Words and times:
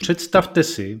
Představte 0.00 0.62
si, 0.62 1.00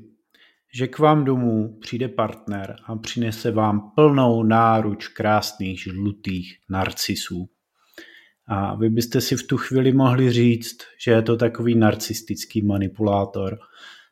že 0.74 0.86
k 0.86 0.98
vám 0.98 1.24
domů 1.24 1.78
přijde 1.80 2.08
partner 2.08 2.76
a 2.86 2.96
přinese 2.96 3.50
vám 3.50 3.90
plnou 3.94 4.42
náruč 4.42 5.08
krásných 5.08 5.82
žlutých 5.82 6.58
narcisů. 6.70 7.48
A 8.46 8.74
vy 8.74 8.90
byste 8.90 9.20
si 9.20 9.36
v 9.36 9.46
tu 9.46 9.56
chvíli 9.56 9.92
mohli 9.92 10.30
říct, 10.30 10.78
že 11.04 11.10
je 11.10 11.22
to 11.22 11.36
takový 11.36 11.74
narcistický 11.74 12.62
manipulátor, 12.62 13.58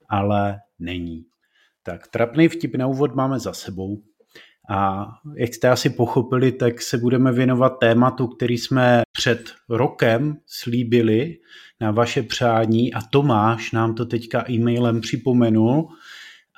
ale 0.09 0.59
není. 0.79 1.25
Tak 1.82 2.09
trapný 2.09 2.48
vtip 2.48 2.75
na 2.75 2.86
úvod 2.86 3.14
máme 3.14 3.39
za 3.39 3.52
sebou. 3.52 4.02
A 4.70 5.06
jak 5.36 5.55
jste 5.55 5.69
asi 5.69 5.91
pochopili, 5.91 6.52
tak 6.52 6.83
se 6.83 6.98
budeme 6.98 7.33
věnovat 7.33 7.78
tématu, 7.80 8.27
který 8.27 8.59
jsme 8.59 9.02
před 9.18 9.54
rokem 9.68 10.36
slíbili 10.46 11.38
na 11.80 11.90
vaše 11.90 12.22
přání 12.22 12.95
a 12.95 13.00
Tomáš 13.02 13.72
nám 13.72 13.94
to 13.94 14.06
teďka 14.06 14.50
e-mailem 14.50 15.00
připomenul 15.00 15.88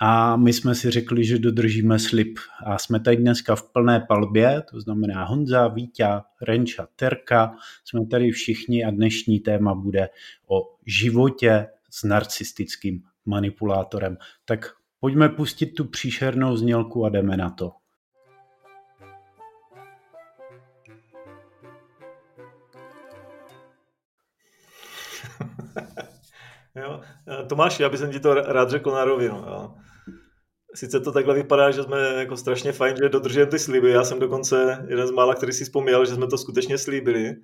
a 0.00 0.36
my 0.36 0.52
jsme 0.52 0.74
si 0.74 0.91
řekli, 0.91 1.24
že 1.24 1.38
dodržíme 1.38 1.98
slib. 1.98 2.38
A 2.66 2.78
jsme 2.78 3.00
tady 3.00 3.16
dneska 3.16 3.56
v 3.56 3.73
plné 3.73 4.00
palbě, 4.09 4.62
to 4.70 4.80
znamená 4.80 5.24
Honza, 5.24 5.69
Vítě, 5.69 6.06
Renča, 6.42 6.88
Terka, 6.96 7.55
jsme 7.84 8.06
tady 8.06 8.30
všichni 8.30 8.84
a 8.84 8.91
dnešní 8.91 9.41
téma 9.41 9.74
bude 9.74 10.08
o 10.48 10.77
životě 10.86 11.66
s 11.91 12.05
narcistickým 12.05 13.02
manipulátorem. 13.27 14.16
Tak 14.45 14.70
pojďme 15.00 15.28
pustit 15.28 15.66
tu 15.66 15.84
příšernou 15.84 16.56
znělku 16.56 17.05
a 17.05 17.08
jdeme 17.08 17.36
na 17.36 17.50
to. 17.50 17.80
Jo. 26.77 27.01
Tomáš, 27.47 27.81
já 27.81 27.89
bych 27.89 28.01
ti 28.13 28.21
to 28.21 28.35
rád 28.35 28.71
řekl 28.71 28.91
na 28.91 29.05
rovinu. 29.05 29.37
Jo. 29.37 29.75
Sice 30.75 31.01
to 31.01 31.13
takhle 31.13 31.35
vypadá, 31.35 31.71
že 31.71 31.83
jsme 31.83 31.99
jako 31.99 32.37
strašně 32.37 32.73
fajn, 32.73 32.97
že 32.97 33.09
dodržujeme 33.09 33.51
ty 33.51 33.59
sliby. 33.59 33.91
Já 33.91 34.05
jsem 34.05 34.19
dokonce 34.19 34.87
jeden 34.89 35.07
z 35.07 35.11
mála, 35.11 35.35
který 35.35 35.53
si 35.53 35.65
vzpomněl, 35.65 36.07
že 36.07 36.15
jsme 36.15 36.27
to 36.27 36.39
skutečně 36.39 36.79
slíbili. 36.79 37.37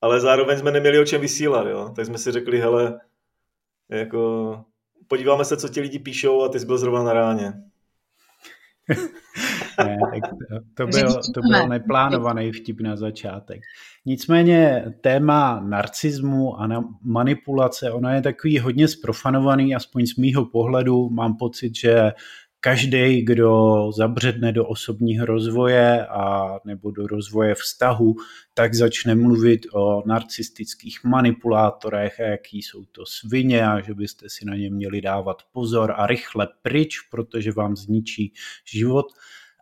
Ale 0.00 0.20
zároveň 0.20 0.58
jsme 0.58 0.70
neměli 0.70 0.98
o 0.98 1.04
čem 1.04 1.20
vysílat, 1.20 1.66
jo. 1.66 1.92
Tak 1.96 2.06
jsme 2.06 2.18
si 2.18 2.32
řekli, 2.32 2.58
hele, 2.58 3.00
jako 3.88 4.64
podíváme 5.08 5.44
se, 5.44 5.56
co 5.56 5.68
ti 5.68 5.80
lidi 5.80 5.98
píšou 5.98 6.42
a 6.42 6.48
ty 6.48 6.60
jsi 6.60 6.66
byl 6.66 6.78
zrovna 6.78 7.02
na 7.02 7.12
ráně. 7.12 7.52
ne, 9.84 9.98
tak 10.12 10.30
to, 10.30 10.56
to, 10.74 10.86
byl, 10.86 11.14
to 11.34 11.40
byl 11.40 11.68
neplánovaný 11.68 12.52
vtip 12.52 12.80
na 12.80 12.96
začátek. 12.96 13.60
Nicméně 14.06 14.84
téma 15.00 15.60
narcismu 15.60 16.60
a 16.60 16.68
manipulace, 17.02 17.92
ono 17.92 18.08
je 18.08 18.22
takový 18.22 18.58
hodně 18.58 18.88
sprofanovaný, 18.88 19.74
aspoň 19.74 20.06
z 20.06 20.16
mýho 20.16 20.44
pohledu 20.44 21.10
mám 21.10 21.36
pocit, 21.36 21.76
že 21.76 22.12
každý, 22.60 23.22
kdo 23.22 23.90
zabředne 23.96 24.52
do 24.52 24.66
osobního 24.66 25.26
rozvoje 25.26 26.06
a 26.06 26.50
nebo 26.64 26.90
do 26.90 27.06
rozvoje 27.06 27.54
vztahu, 27.54 28.14
tak 28.54 28.74
začne 28.74 29.14
mluvit 29.14 29.66
o 29.72 30.02
narcistických 30.06 31.04
manipulátorech 31.04 32.20
a 32.20 32.22
jaký 32.22 32.62
jsou 32.62 32.84
to 32.84 33.06
svině 33.06 33.66
a 33.66 33.80
že 33.80 33.94
byste 33.94 34.26
si 34.28 34.44
na 34.44 34.56
ně 34.56 34.70
měli 34.70 35.00
dávat 35.00 35.42
pozor 35.52 35.94
a 35.96 36.06
rychle 36.06 36.48
pryč, 36.62 37.00
protože 37.10 37.52
vám 37.52 37.76
zničí 37.76 38.32
život. 38.72 39.06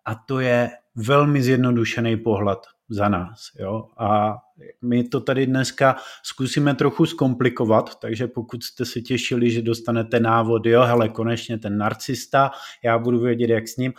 A 0.05 0.15
to 0.15 0.41
je 0.41 0.71
velmi 0.95 1.43
zjednodušený 1.43 2.17
pohled 2.17 2.59
za 2.91 3.09
nás. 3.09 3.41
Jo? 3.59 3.89
A 3.99 4.37
my 4.83 5.05
to 5.05 5.21
tady 5.21 5.47
dneska 5.47 5.97
zkusíme 6.23 6.75
trochu 6.75 7.07
zkomplikovat, 7.07 7.99
takže 7.99 8.27
pokud 8.27 8.65
jste 8.65 8.85
se 8.85 9.01
těšili, 9.01 9.51
že 9.51 9.63
dostanete 9.63 10.21
návod, 10.21 10.67
jo, 10.67 10.83
hele, 10.83 11.09
konečně 11.09 11.59
ten 11.59 11.79
narcista, 11.79 12.51
já 12.85 12.99
budu 12.99 13.21
vědět, 13.21 13.51
jak 13.51 13.69
s 13.69 13.77
ním, 13.77 13.93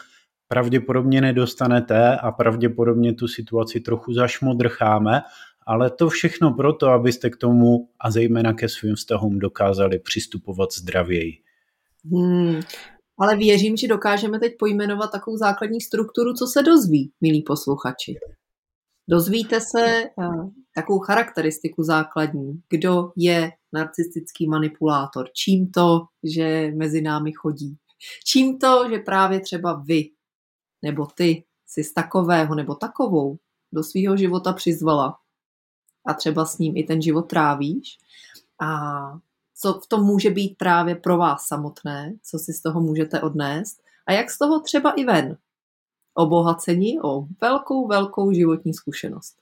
pravděpodobně 0.47 1.21
nedostanete 1.21 2.17
a 2.17 2.31
pravděpodobně 2.31 3.13
tu 3.13 3.27
situaci 3.27 3.79
trochu 3.79 4.13
zašmodrcháme, 4.13 5.21
ale 5.65 5.89
to 5.89 6.09
všechno 6.09 6.53
proto, 6.53 6.87
abyste 6.87 7.29
k 7.29 7.37
tomu 7.37 7.89
a 7.99 8.11
zejména 8.11 8.53
ke 8.53 8.69
svým 8.69 8.95
vztahům 8.95 9.39
dokázali 9.39 9.99
přistupovat 9.99 10.73
zdravěji. 10.73 11.33
Hmm, 12.11 12.59
ale 13.19 13.35
věřím, 13.35 13.77
že 13.77 13.87
dokážeme 13.87 14.39
teď 14.39 14.53
pojmenovat 14.59 15.11
takovou 15.11 15.37
základní 15.37 15.81
strukturu, 15.81 16.33
co 16.33 16.47
se 16.47 16.63
dozví, 16.63 17.11
milí 17.21 17.41
posluchači. 17.41 18.15
Dozvíte 19.09 19.61
se 19.61 19.85
eh, 19.85 20.09
takovou 20.75 20.99
charakteristiku 20.99 21.83
základní, 21.83 22.61
kdo 22.69 23.11
je 23.15 23.51
narcistický 23.73 24.47
manipulátor, 24.47 25.29
čím 25.33 25.71
to, 25.71 26.01
že 26.23 26.71
mezi 26.75 27.01
námi 27.01 27.31
chodí, 27.31 27.77
čím 28.25 28.59
to, 28.59 28.89
že 28.89 28.99
právě 28.99 29.39
třeba 29.39 29.83
vy 29.85 30.09
nebo 30.81 31.05
ty 31.05 31.43
si 31.67 31.83
z 31.83 31.93
takového 31.93 32.55
nebo 32.55 32.75
takovou 32.75 33.37
do 33.73 33.83
svého 33.83 34.17
života 34.17 34.53
přizvala? 34.53 35.17
A 36.05 36.13
třeba 36.13 36.45
s 36.45 36.57
ním 36.57 36.77
i 36.77 36.83
ten 36.83 37.01
život 37.01 37.21
trávíš? 37.21 37.97
A 38.61 38.69
co 39.55 39.73
v 39.73 39.87
tom 39.87 40.03
může 40.03 40.29
být 40.29 40.57
právě 40.57 40.95
pro 40.95 41.17
vás 41.17 41.47
samotné, 41.47 42.13
co 42.23 42.39
si 42.39 42.53
z 42.53 42.61
toho 42.61 42.81
můžete 42.81 43.21
odnést? 43.21 43.81
A 44.07 44.11
jak 44.11 44.31
z 44.31 44.37
toho 44.37 44.59
třeba 44.59 44.91
i 44.91 45.03
ven, 45.03 45.37
obohacení 46.13 47.01
o 47.01 47.25
velkou, 47.41 47.87
velkou 47.87 48.31
životní 48.31 48.73
zkušenost. 48.73 49.35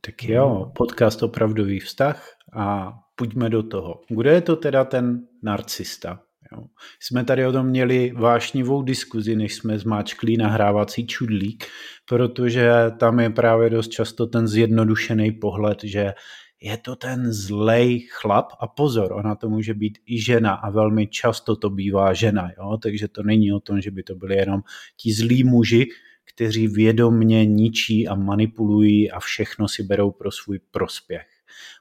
Tak 0.00 0.24
jo, 0.24 0.72
podcast 0.76 1.22
Opravdový 1.22 1.80
vztah 1.80 2.28
a 2.56 2.92
pojďme 3.16 3.50
do 3.50 3.62
toho. 3.62 4.00
Kdo 4.08 4.30
je 4.30 4.40
to 4.40 4.56
teda 4.56 4.84
ten 4.84 5.26
narcista? 5.42 6.20
Jo. 6.52 6.64
Jsme 7.00 7.24
tady 7.24 7.46
o 7.46 7.52
tom 7.52 7.66
měli 7.66 8.12
vášnivou 8.16 8.82
diskuzi, 8.82 9.36
než 9.36 9.54
jsme 9.54 9.78
zmáčkli 9.78 10.36
nahrávací 10.36 11.06
čudlík, 11.06 11.64
protože 12.08 12.70
tam 13.00 13.20
je 13.20 13.30
právě 13.30 13.70
dost 13.70 13.88
často 13.88 14.26
ten 14.26 14.48
zjednodušený 14.48 15.32
pohled, 15.32 15.78
že 15.84 16.12
je 16.60 16.76
to 16.76 16.96
ten 16.96 17.32
zlej 17.32 18.00
chlap 18.10 18.52
a 18.60 18.66
pozor, 18.66 19.12
ona 19.12 19.34
to 19.34 19.48
může 19.48 19.74
být 19.74 19.98
i 20.06 20.22
žena 20.22 20.54
a 20.54 20.70
velmi 20.70 21.06
často 21.06 21.56
to 21.56 21.70
bývá 21.70 22.12
žena, 22.12 22.50
jo? 22.58 22.78
takže 22.82 23.08
to 23.08 23.22
není 23.22 23.52
o 23.52 23.60
tom, 23.60 23.80
že 23.80 23.90
by 23.90 24.02
to 24.02 24.14
byli 24.14 24.36
jenom 24.36 24.60
ti 24.96 25.12
zlí 25.12 25.44
muži, 25.44 25.86
kteří 26.24 26.68
vědomně 26.68 27.46
ničí 27.46 28.08
a 28.08 28.14
manipulují 28.14 29.10
a 29.10 29.20
všechno 29.20 29.68
si 29.68 29.82
berou 29.82 30.10
pro 30.10 30.30
svůj 30.30 30.58
prospěch. 30.70 31.26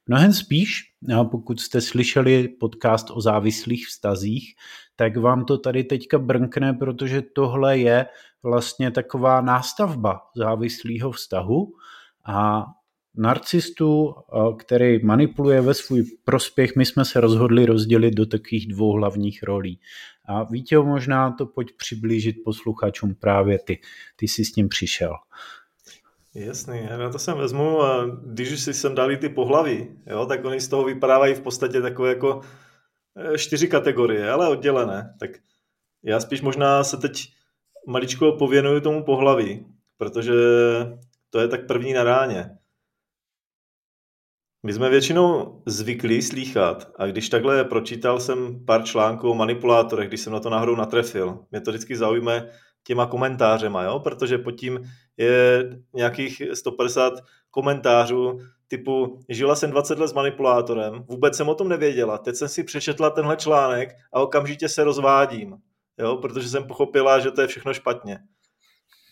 Mnohem 0.08 0.34
spíš, 0.34 0.84
pokud 1.32 1.60
jste 1.60 1.82
slyšeli 1.82 2.48
podcast 2.48 3.08
o 3.12 3.22
závislých 3.22 3.88
vztazích, 3.88 4.56
tak 4.96 5.18
vám 5.18 5.46
to 5.46 5.58
tady 5.58 5.84
teďka 5.84 6.20
brnkne, 6.20 6.74
protože 6.74 7.22
tohle 7.22 7.78
je 7.78 8.06
vlastně 8.44 8.92
taková 8.92 9.42
nástavba 9.42 10.22
závislého 10.36 11.12
vztahu 11.12 11.74
a 12.26 12.66
narcistu, 13.18 14.16
který 14.58 15.06
manipuluje 15.06 15.62
ve 15.62 15.74
svůj 15.74 16.04
prospěch, 16.26 16.76
my 16.76 16.86
jsme 16.86 17.06
se 17.06 17.22
rozhodli 17.22 17.66
rozdělit 17.66 18.12
do 18.12 18.26
takových 18.26 18.68
dvou 18.68 18.92
hlavních 18.92 19.44
rolí. 19.44 19.80
A 20.26 20.44
Vítě, 20.44 20.78
možná 20.78 21.32
to 21.32 21.46
pojď 21.46 21.72
přiblížit 21.78 22.36
posluchačům 22.46 23.16
právě 23.16 23.60
ty. 23.60 23.80
Ty 24.16 24.28
jsi 24.28 24.46
s 24.46 24.56
ním 24.56 24.70
přišel. 24.70 25.14
Jasný, 26.36 26.88
já 26.90 27.10
to 27.10 27.20
sem 27.20 27.38
vezmu 27.38 27.82
a 27.82 28.06
když 28.26 28.60
si 28.60 28.74
sem 28.74 28.96
dali 28.96 29.18
ty 29.18 29.30
pohlaví, 29.30 29.88
jo, 30.08 30.26
tak 30.26 30.46
oni 30.46 30.62
z 30.62 30.68
toho 30.68 30.84
vypadávají 30.84 31.34
v 31.34 31.42
podstatě 31.42 31.82
takové 31.82 32.10
jako 32.10 32.42
e, 33.34 33.38
čtyři 33.38 33.68
kategorie, 33.68 34.32
ale 34.32 34.50
oddělené. 34.50 35.16
Tak 35.20 35.30
já 36.04 36.20
spíš 36.20 36.42
možná 36.42 36.84
se 36.84 36.98
teď 36.98 37.34
maličko 37.88 38.32
pověnuju 38.32 38.80
tomu 38.80 39.04
pohlaví, 39.04 39.66
protože 39.98 40.34
to 41.30 41.40
je 41.40 41.48
tak 41.48 41.68
první 41.68 41.94
na 41.94 42.04
ráně. 42.04 42.58
My 44.66 44.74
jsme 44.74 44.90
většinou 44.90 45.62
zvyklí 45.66 46.22
slýchat 46.22 46.92
a 46.98 47.06
když 47.06 47.30
takhle 47.30 47.64
pročítal 47.64 48.20
jsem 48.20 48.66
pár 48.66 48.84
článků 48.84 49.30
o 49.30 49.36
manipulátorech, 49.36 50.08
když 50.08 50.22
jsem 50.22 50.34
na 50.34 50.40
to 50.40 50.50
náhodou 50.50 50.76
natrefil, 50.76 51.40
mě 51.52 51.62
to 51.62 51.72
vždycky 51.72 51.98
zaujme 51.98 52.50
těma 52.84 53.06
komentářema, 53.06 53.84
jo? 53.84 54.00
protože 54.00 54.38
pod 54.38 54.52
tím 54.52 54.80
je 55.18 55.70
nějakých 55.94 56.42
150 56.54 57.14
komentářů 57.52 58.40
typu 58.68 59.20
žila 59.30 59.56
jsem 59.56 59.72
20 59.72 60.00
let 60.00 60.08
s 60.08 60.14
manipulátorem, 60.14 61.04
vůbec 61.08 61.38
jsem 61.38 61.50
o 61.50 61.56
tom 61.56 61.70
nevěděla, 61.70 62.18
teď 62.18 62.36
jsem 62.36 62.50
si 62.50 62.64
přečetla 62.64 63.10
tenhle 63.10 63.38
článek 63.38 63.90
a 64.14 64.22
okamžitě 64.22 64.70
se 64.70 64.84
rozvádím, 64.84 65.56
jo? 66.00 66.18
protože 66.18 66.50
jsem 66.50 66.68
pochopila, 66.68 67.20
že 67.20 67.32
to 67.32 67.42
je 67.42 67.48
všechno 67.48 67.74
špatně 67.74 68.20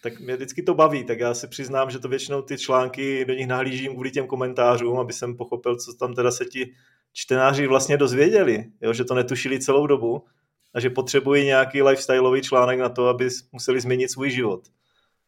tak 0.03 0.19
mě 0.19 0.35
vždycky 0.35 0.63
to 0.63 0.73
baví, 0.73 1.03
tak 1.03 1.19
já 1.19 1.33
si 1.33 1.47
přiznám, 1.47 1.89
že 1.89 1.99
to 1.99 2.07
většinou 2.07 2.41
ty 2.41 2.57
články 2.57 3.25
do 3.25 3.33
nich 3.33 3.47
nahlížím 3.47 3.93
kvůli 3.93 4.11
těm 4.11 4.27
komentářům, 4.27 4.99
aby 4.99 5.13
jsem 5.13 5.37
pochopil, 5.37 5.75
co 5.75 5.93
tam 5.93 6.13
teda 6.13 6.31
se 6.31 6.45
ti 6.45 6.73
čtenáři 7.13 7.67
vlastně 7.67 7.97
dozvěděli, 7.97 8.65
jo, 8.81 8.93
že 8.93 9.03
to 9.03 9.15
netušili 9.15 9.59
celou 9.59 9.87
dobu 9.87 10.25
a 10.73 10.79
že 10.79 10.89
potřebují 10.89 11.45
nějaký 11.45 11.81
lifestyleový 11.81 12.41
článek 12.41 12.79
na 12.79 12.89
to, 12.89 13.07
aby 13.07 13.29
museli 13.51 13.81
změnit 13.81 14.11
svůj 14.11 14.29
život. 14.29 14.67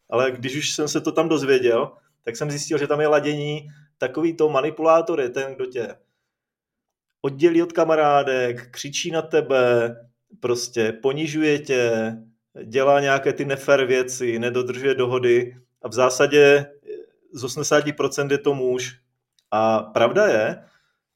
Ale 0.10 0.32
když 0.32 0.56
už 0.56 0.72
jsem 0.72 0.88
se 0.88 1.02
to 1.02 1.12
tam 1.12 1.30
dozvěděl, 1.30 1.92
tak 2.24 2.36
jsem 2.36 2.52
zjistil, 2.52 2.78
že 2.78 2.88
tam 2.88 3.02
je 3.02 3.08
ladění 3.08 3.68
takový 3.98 4.34
to 4.34 4.50
manipulátor 4.50 5.22
je 5.22 5.30
ten, 5.30 5.56
kdo 5.56 5.66
tě 5.66 5.96
oddělí 7.22 7.64
od 7.64 7.74
kamarádek, 7.74 8.72
křičí 8.72 9.12
na 9.12 9.22
tebe, 9.22 9.96
prostě 10.40 10.92
ponižuje 10.92 11.60
tě, 11.60 12.14
dělá 12.64 13.00
nějaké 13.00 13.34
ty 13.34 13.46
nefer 13.46 13.86
věci, 13.86 14.40
nedodržuje 14.40 14.96
dohody 14.96 15.56
a 15.82 15.88
v 15.88 15.94
zásadě 15.94 16.66
z 17.34 17.44
80% 17.44 18.32
je 18.32 18.38
to 18.38 18.54
muž. 18.54 19.00
A 19.52 19.80
pravda 19.80 20.28
je, 20.28 20.64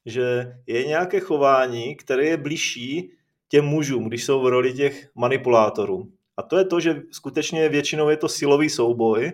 že 0.06 0.58
je 0.68 0.86
nějaké 0.86 1.20
chování, 1.20 1.96
které 1.96 2.26
je 2.26 2.38
blížší 2.38 3.12
těm 3.50 3.66
mužům, 3.66 4.08
když 4.08 4.24
jsou 4.24 4.42
v 4.42 4.48
roli 4.48 4.74
těch 4.74 5.10
manipulátorů. 5.16 6.08
A 6.38 6.42
to 6.42 6.58
je 6.58 6.66
to, 6.66 6.80
že 6.80 7.02
skutečně 7.12 7.70
většinou 7.70 8.10
je 8.10 8.18
to 8.18 8.30
silový 8.30 8.70
souboj 8.70 9.32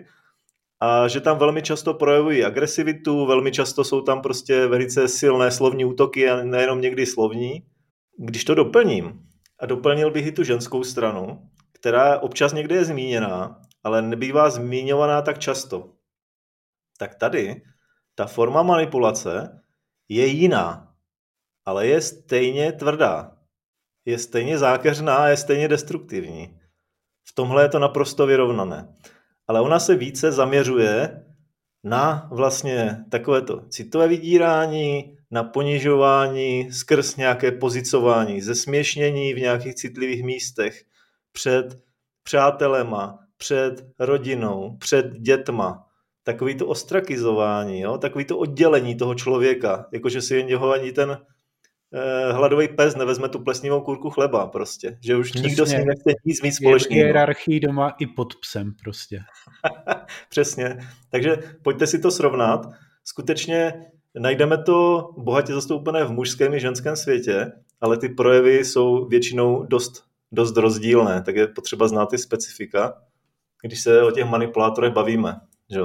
a 0.80 1.08
že 1.08 1.20
tam 1.20 1.38
velmi 1.38 1.62
často 1.62 1.94
projevují 1.94 2.44
agresivitu, 2.44 3.26
velmi 3.26 3.52
často 3.52 3.84
jsou 3.84 4.00
tam 4.00 4.22
prostě 4.22 4.66
velice 4.66 5.08
silné 5.08 5.50
slovní 5.50 5.84
útoky 5.84 6.30
a 6.30 6.44
nejenom 6.44 6.80
někdy 6.80 7.06
slovní. 7.06 7.62
Když 8.18 8.44
to 8.44 8.54
doplním, 8.54 9.20
a 9.58 9.66
doplnil 9.66 10.10
bych 10.10 10.26
i 10.26 10.32
tu 10.32 10.44
ženskou 10.44 10.84
stranu, 10.84 11.48
která 11.86 12.18
občas 12.18 12.52
někde 12.52 12.74
je 12.74 12.84
zmíněná, 12.84 13.62
ale 13.84 14.02
nebývá 14.02 14.50
zmiňovaná 14.50 15.22
tak 15.22 15.38
často. 15.38 15.92
Tak 16.98 17.14
tady 17.14 17.62
ta 18.14 18.26
forma 18.26 18.62
manipulace 18.62 19.62
je 20.08 20.26
jiná, 20.26 20.94
ale 21.64 21.86
je 21.86 22.00
stejně 22.00 22.72
tvrdá. 22.72 23.36
Je 24.04 24.18
stejně 24.18 24.58
zákeřná 24.58 25.16
a 25.16 25.26
je 25.26 25.36
stejně 25.36 25.68
destruktivní. 25.68 26.58
V 27.24 27.34
tomhle 27.34 27.62
je 27.64 27.68
to 27.68 27.78
naprosto 27.78 28.26
vyrovnané. 28.26 28.94
Ale 29.48 29.60
ona 29.60 29.78
se 29.78 29.94
více 29.94 30.32
zaměřuje 30.32 31.24
na 31.84 32.28
vlastně 32.32 33.04
takovéto 33.10 33.60
citové 33.68 34.08
vydírání, 34.08 35.18
na 35.30 35.44
ponižování 35.44 36.72
skrz 36.72 37.16
nějaké 37.16 37.52
pozicování, 37.52 38.40
zesměšnění 38.40 39.34
v 39.34 39.38
nějakých 39.38 39.74
citlivých 39.74 40.24
místech 40.24 40.85
před 41.36 41.78
přátelema, 42.22 43.18
před 43.36 43.86
rodinou, 43.98 44.76
před 44.76 45.12
dětma. 45.12 45.86
Takový 46.22 46.54
to 46.54 46.66
ostrakizování, 46.66 47.80
jo? 47.80 47.98
takový 47.98 48.24
to 48.24 48.38
oddělení 48.38 48.94
toho 48.94 49.14
člověka, 49.14 49.86
jakože 49.92 50.22
si 50.22 50.44
něho 50.44 50.72
ani 50.72 50.92
ten 50.92 51.18
eh, 51.94 52.32
hladový 52.32 52.68
pes 52.68 52.96
nevezme 52.96 53.28
tu 53.28 53.38
plesnivou 53.38 53.80
kurku 53.80 54.10
chleba 54.10 54.46
prostě, 54.46 54.98
že 55.00 55.16
už 55.16 55.30
Přesně. 55.30 55.48
nikdo 55.48 55.66
si 55.66 55.76
nechce 55.76 56.10
nic 56.24 56.42
mít 56.42 56.52
společného. 56.52 57.04
hierarchii 57.04 57.60
doma 57.60 57.94
i 57.98 58.06
pod 58.06 58.34
psem 58.36 58.74
prostě. 58.82 59.20
Přesně, 60.28 60.78
takže 61.10 61.36
pojďte 61.62 61.86
si 61.86 61.98
to 61.98 62.10
srovnat. 62.10 62.66
Skutečně 63.04 63.86
najdeme 64.18 64.62
to 64.62 65.08
bohatě 65.16 65.52
zastoupené 65.54 66.04
v 66.04 66.12
mužském 66.12 66.54
i 66.54 66.60
ženském 66.60 66.96
světě, 66.96 67.52
ale 67.80 67.96
ty 67.98 68.08
projevy 68.08 68.64
jsou 68.64 69.08
většinou 69.08 69.62
dost, 69.62 70.06
dost 70.36 70.56
rozdílné, 70.56 71.22
tak 71.22 71.36
je 71.36 71.46
potřeba 71.46 71.88
znát 71.88 72.06
ty 72.06 72.18
specifika, 72.18 73.02
když 73.62 73.80
se 73.80 74.02
o 74.02 74.10
těch 74.10 74.24
manipulátorech 74.24 74.92
bavíme. 74.92 75.40
Že? 75.70 75.78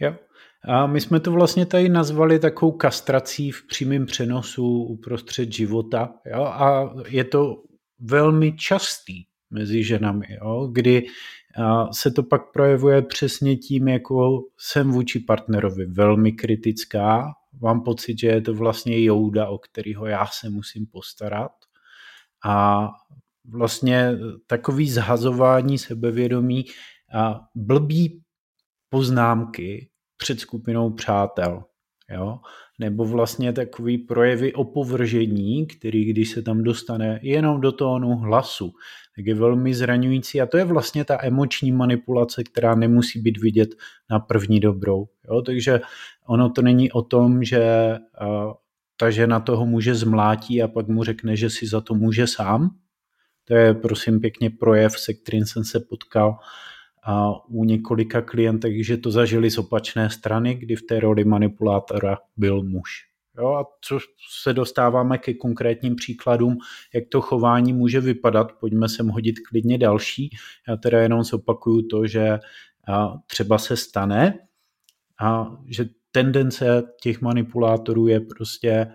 Jo. 0.00 0.16
A 0.64 0.86
my 0.86 1.00
jsme 1.00 1.20
to 1.20 1.32
vlastně 1.32 1.66
tady 1.66 1.88
nazvali 1.88 2.38
takovou 2.38 2.72
kastrací 2.72 3.50
v 3.50 3.66
přímém 3.66 4.06
přenosu 4.06 4.82
uprostřed 4.82 5.52
života. 5.52 6.14
Jo? 6.26 6.44
A 6.44 6.94
je 7.08 7.24
to 7.24 7.62
velmi 7.98 8.56
častý 8.56 9.24
mezi 9.50 9.84
ženami, 9.84 10.26
jo? 10.42 10.68
kdy 10.72 11.06
se 11.92 12.10
to 12.10 12.22
pak 12.22 12.52
projevuje 12.52 13.02
přesně 13.02 13.56
tím, 13.56 13.88
jako 13.88 14.40
jsem 14.58 14.90
vůči 14.90 15.18
partnerovi 15.20 15.86
velmi 15.86 16.32
kritická, 16.32 17.24
mám 17.60 17.82
pocit, 17.82 18.18
že 18.18 18.26
je 18.26 18.40
to 18.40 18.54
vlastně 18.54 19.04
Jouda, 19.04 19.48
o 19.48 19.58
kterého 19.58 20.06
já 20.06 20.26
se 20.26 20.50
musím 20.50 20.86
postarat 20.86 21.52
a 22.46 22.88
vlastně 23.44 24.12
takový 24.46 24.90
zhazování 24.90 25.78
sebevědomí 25.78 26.64
a 27.14 27.40
blbý 27.54 28.22
poznámky 28.88 29.90
před 30.16 30.40
skupinou 30.40 30.90
přátel. 30.90 31.64
Jo? 32.10 32.38
Nebo 32.78 33.04
vlastně 33.04 33.52
takový 33.52 33.98
projevy 33.98 34.52
opovržení, 34.52 35.66
který 35.66 36.04
když 36.04 36.30
se 36.30 36.42
tam 36.42 36.62
dostane 36.62 37.20
jenom 37.22 37.60
do 37.60 37.72
tónu 37.72 38.16
hlasu, 38.16 38.72
tak 39.16 39.26
je 39.26 39.34
velmi 39.34 39.74
zraňující 39.74 40.40
a 40.40 40.46
to 40.46 40.56
je 40.58 40.64
vlastně 40.64 41.04
ta 41.04 41.18
emoční 41.24 41.72
manipulace, 41.72 42.44
která 42.44 42.74
nemusí 42.74 43.20
být 43.20 43.38
vidět 43.38 43.68
na 44.10 44.18
první 44.18 44.60
dobrou. 44.60 45.06
Jo? 45.30 45.42
Takže 45.42 45.80
ono 46.26 46.50
to 46.50 46.62
není 46.62 46.92
o 46.92 47.02
tom, 47.02 47.44
že 47.44 47.94
uh, 48.22 48.52
ta 49.00 49.10
žena 49.10 49.40
toho 49.40 49.66
muže 49.66 49.94
zmlátí 49.94 50.62
a 50.62 50.68
pak 50.68 50.88
mu 50.88 51.04
řekne, 51.04 51.36
že 51.36 51.50
si 51.50 51.66
za 51.66 51.80
to 51.80 51.94
může 51.94 52.26
sám. 52.26 52.70
To 53.44 53.54
je 53.54 53.74
prosím 53.74 54.20
pěkně 54.20 54.50
projev, 54.50 55.00
se 55.00 55.14
kterým 55.14 55.46
jsem 55.46 55.64
se 55.64 55.80
potkal 55.80 56.38
a 57.04 57.32
u 57.48 57.64
několika 57.64 58.22
klientek, 58.22 58.84
že 58.84 58.96
to 58.96 59.10
zažili 59.10 59.50
z 59.50 59.58
opačné 59.58 60.10
strany, 60.10 60.54
kdy 60.54 60.76
v 60.76 60.82
té 60.82 61.00
roli 61.00 61.24
manipulátora 61.24 62.18
byl 62.36 62.62
muž. 62.62 62.90
Jo, 63.38 63.48
a 63.48 63.64
co 63.80 63.98
se 64.42 64.52
dostáváme 64.52 65.18
ke 65.18 65.34
konkrétním 65.34 65.96
příkladům, 65.96 66.58
jak 66.94 67.04
to 67.08 67.20
chování 67.20 67.72
může 67.72 68.00
vypadat. 68.00 68.52
Pojďme 68.60 68.88
sem 68.88 69.08
hodit 69.08 69.34
klidně 69.48 69.78
další. 69.78 70.30
Já 70.68 70.76
teda 70.76 71.00
jenom 71.00 71.24
zopakuju 71.24 71.82
to, 71.82 72.06
že 72.06 72.38
třeba 73.26 73.58
se 73.58 73.76
stane, 73.76 74.38
a 75.20 75.56
že 75.66 75.84
tendence 76.12 76.82
těch 77.02 77.20
manipulátorů 77.20 78.06
je 78.06 78.20
prostě, 78.20 78.86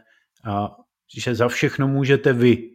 a, 0.45 0.75
že 1.17 1.35
za 1.35 1.47
všechno 1.47 1.87
můžete 1.87 2.33
vy, 2.33 2.71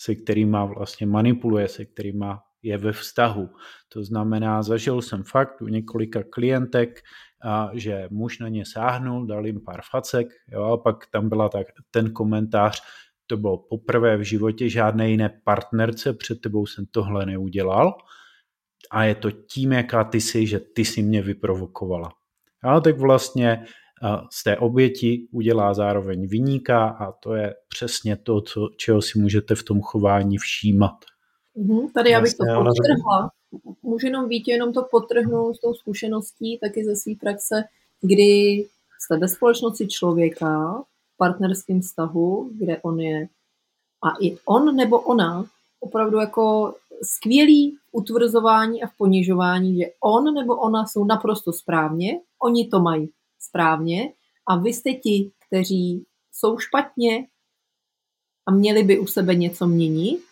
se 0.00 0.14
kterýma 0.14 0.64
vlastně 0.64 1.06
manipuluje, 1.06 1.68
se 1.68 1.84
kterýma 1.84 2.40
je 2.62 2.78
ve 2.78 2.92
vztahu. 2.92 3.48
To 3.88 4.04
znamená, 4.04 4.62
zažil 4.62 5.02
jsem 5.02 5.22
fakt 5.22 5.62
u 5.62 5.68
několika 5.68 6.22
klientek, 6.30 7.00
a 7.44 7.70
že 7.74 8.08
muž 8.10 8.38
na 8.38 8.48
ně 8.48 8.64
sáhnul, 8.66 9.26
dal 9.26 9.46
jim 9.46 9.60
pár 9.60 9.80
facek, 9.90 10.28
jo, 10.48 10.62
a 10.62 10.76
pak 10.76 10.96
tam 11.06 11.28
byla 11.28 11.48
tak, 11.48 11.66
ten 11.90 12.12
komentář, 12.12 12.82
to 13.26 13.36
bylo 13.36 13.58
poprvé 13.58 14.16
v 14.16 14.22
životě 14.22 14.68
žádné 14.68 15.10
jiné 15.10 15.40
partnerce, 15.44 16.12
před 16.12 16.40
tebou 16.40 16.66
jsem 16.66 16.86
tohle 16.90 17.26
neudělal 17.26 17.94
a 18.90 19.04
je 19.04 19.14
to 19.14 19.30
tím, 19.30 19.72
jaká 19.72 20.04
ty 20.04 20.20
jsi, 20.20 20.46
že 20.46 20.60
ty 20.60 20.84
si 20.84 21.02
mě 21.02 21.22
vyprovokovala. 21.22 22.12
A 22.64 22.80
tak 22.80 22.98
vlastně 22.98 23.64
z 24.30 24.42
té 24.42 24.56
oběti 24.56 25.28
udělá 25.32 25.74
zároveň 25.74 26.28
vyníka 26.28 26.88
a 26.88 27.12
to 27.12 27.34
je 27.34 27.54
přesně 27.68 28.16
to, 28.16 28.40
co, 28.40 28.68
čeho 28.76 29.02
si 29.02 29.18
můžete 29.18 29.54
v 29.54 29.62
tom 29.62 29.80
chování 29.80 30.38
všímat. 30.38 30.94
Mm-hmm, 31.56 31.92
tady 31.94 32.10
já 32.10 32.20
bych 32.20 32.32
to 32.34 32.44
potrhla. 32.54 33.30
Můžu 33.82 34.06
jenom 34.06 34.28
víc, 34.28 34.44
jenom 34.48 34.72
to 34.72 34.86
potrhnout 34.90 35.56
s 35.56 35.60
tou 35.60 35.74
zkušeností, 35.74 36.58
taky 36.58 36.84
ze 36.84 36.96
své 36.96 37.12
praxe, 37.20 37.62
kdy 38.00 38.64
jste 39.00 39.16
ve 39.18 39.28
společnosti 39.28 39.88
člověka, 39.88 40.82
v 41.14 41.16
partnerském 41.16 41.80
vztahu, 41.80 42.50
kde 42.58 42.80
on 42.82 43.00
je 43.00 43.28
a 44.04 44.08
i 44.20 44.36
on 44.46 44.76
nebo 44.76 45.00
ona 45.00 45.44
opravdu 45.80 46.18
jako 46.18 46.74
skvělý 47.02 47.76
utvrzování 47.92 48.82
a 48.82 48.86
v 48.86 48.96
ponižování, 48.96 49.76
že 49.76 49.84
on 50.00 50.34
nebo 50.34 50.56
ona 50.56 50.86
jsou 50.86 51.04
naprosto 51.04 51.52
správně, 51.52 52.20
oni 52.42 52.68
to 52.68 52.80
mají 52.80 53.10
správně 53.48 54.12
a 54.48 54.56
vy 54.56 54.72
jste 54.72 54.92
ti, 54.92 55.30
kteří 55.46 56.06
jsou 56.32 56.58
špatně 56.58 57.26
a 58.46 58.50
měli 58.50 58.82
by 58.82 58.98
u 58.98 59.06
sebe 59.06 59.34
něco 59.34 59.66
měnit 59.66 60.22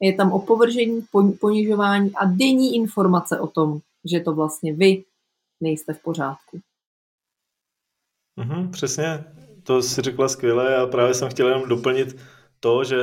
je 0.00 0.14
tam 0.14 0.32
opovržení, 0.32 1.06
ponižování 1.40 2.12
a 2.14 2.24
denní 2.24 2.76
informace 2.76 3.40
o 3.40 3.46
tom, 3.46 3.80
že 4.04 4.20
to 4.20 4.34
vlastně 4.34 4.72
vy 4.72 5.04
nejste 5.60 5.92
v 5.92 6.02
pořádku. 6.02 6.60
Mm-hmm, 8.38 8.70
přesně, 8.70 9.24
to 9.62 9.82
si 9.82 10.02
řekla 10.02 10.28
skvěle 10.28 10.76
a 10.76 10.86
právě 10.86 11.14
jsem 11.14 11.30
chtěl 11.30 11.48
jenom 11.48 11.68
doplnit 11.68 12.16
to, 12.60 12.84
že 12.84 12.96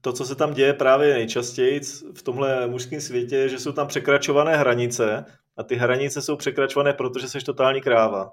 to, 0.00 0.12
co 0.12 0.24
se 0.24 0.34
tam 0.34 0.54
děje 0.54 0.74
právě 0.74 1.14
nejčastěji 1.14 1.80
v 2.14 2.22
tomhle 2.22 2.66
mužském 2.66 3.00
světě, 3.00 3.48
že 3.48 3.58
jsou 3.58 3.72
tam 3.72 3.86
překračované 3.86 4.56
hranice 4.56 5.24
a 5.56 5.62
ty 5.62 5.74
hranice 5.74 6.22
jsou 6.22 6.36
překračované, 6.36 6.92
protože 6.92 7.28
jsi 7.28 7.40
totální 7.40 7.80
kráva. 7.80 8.32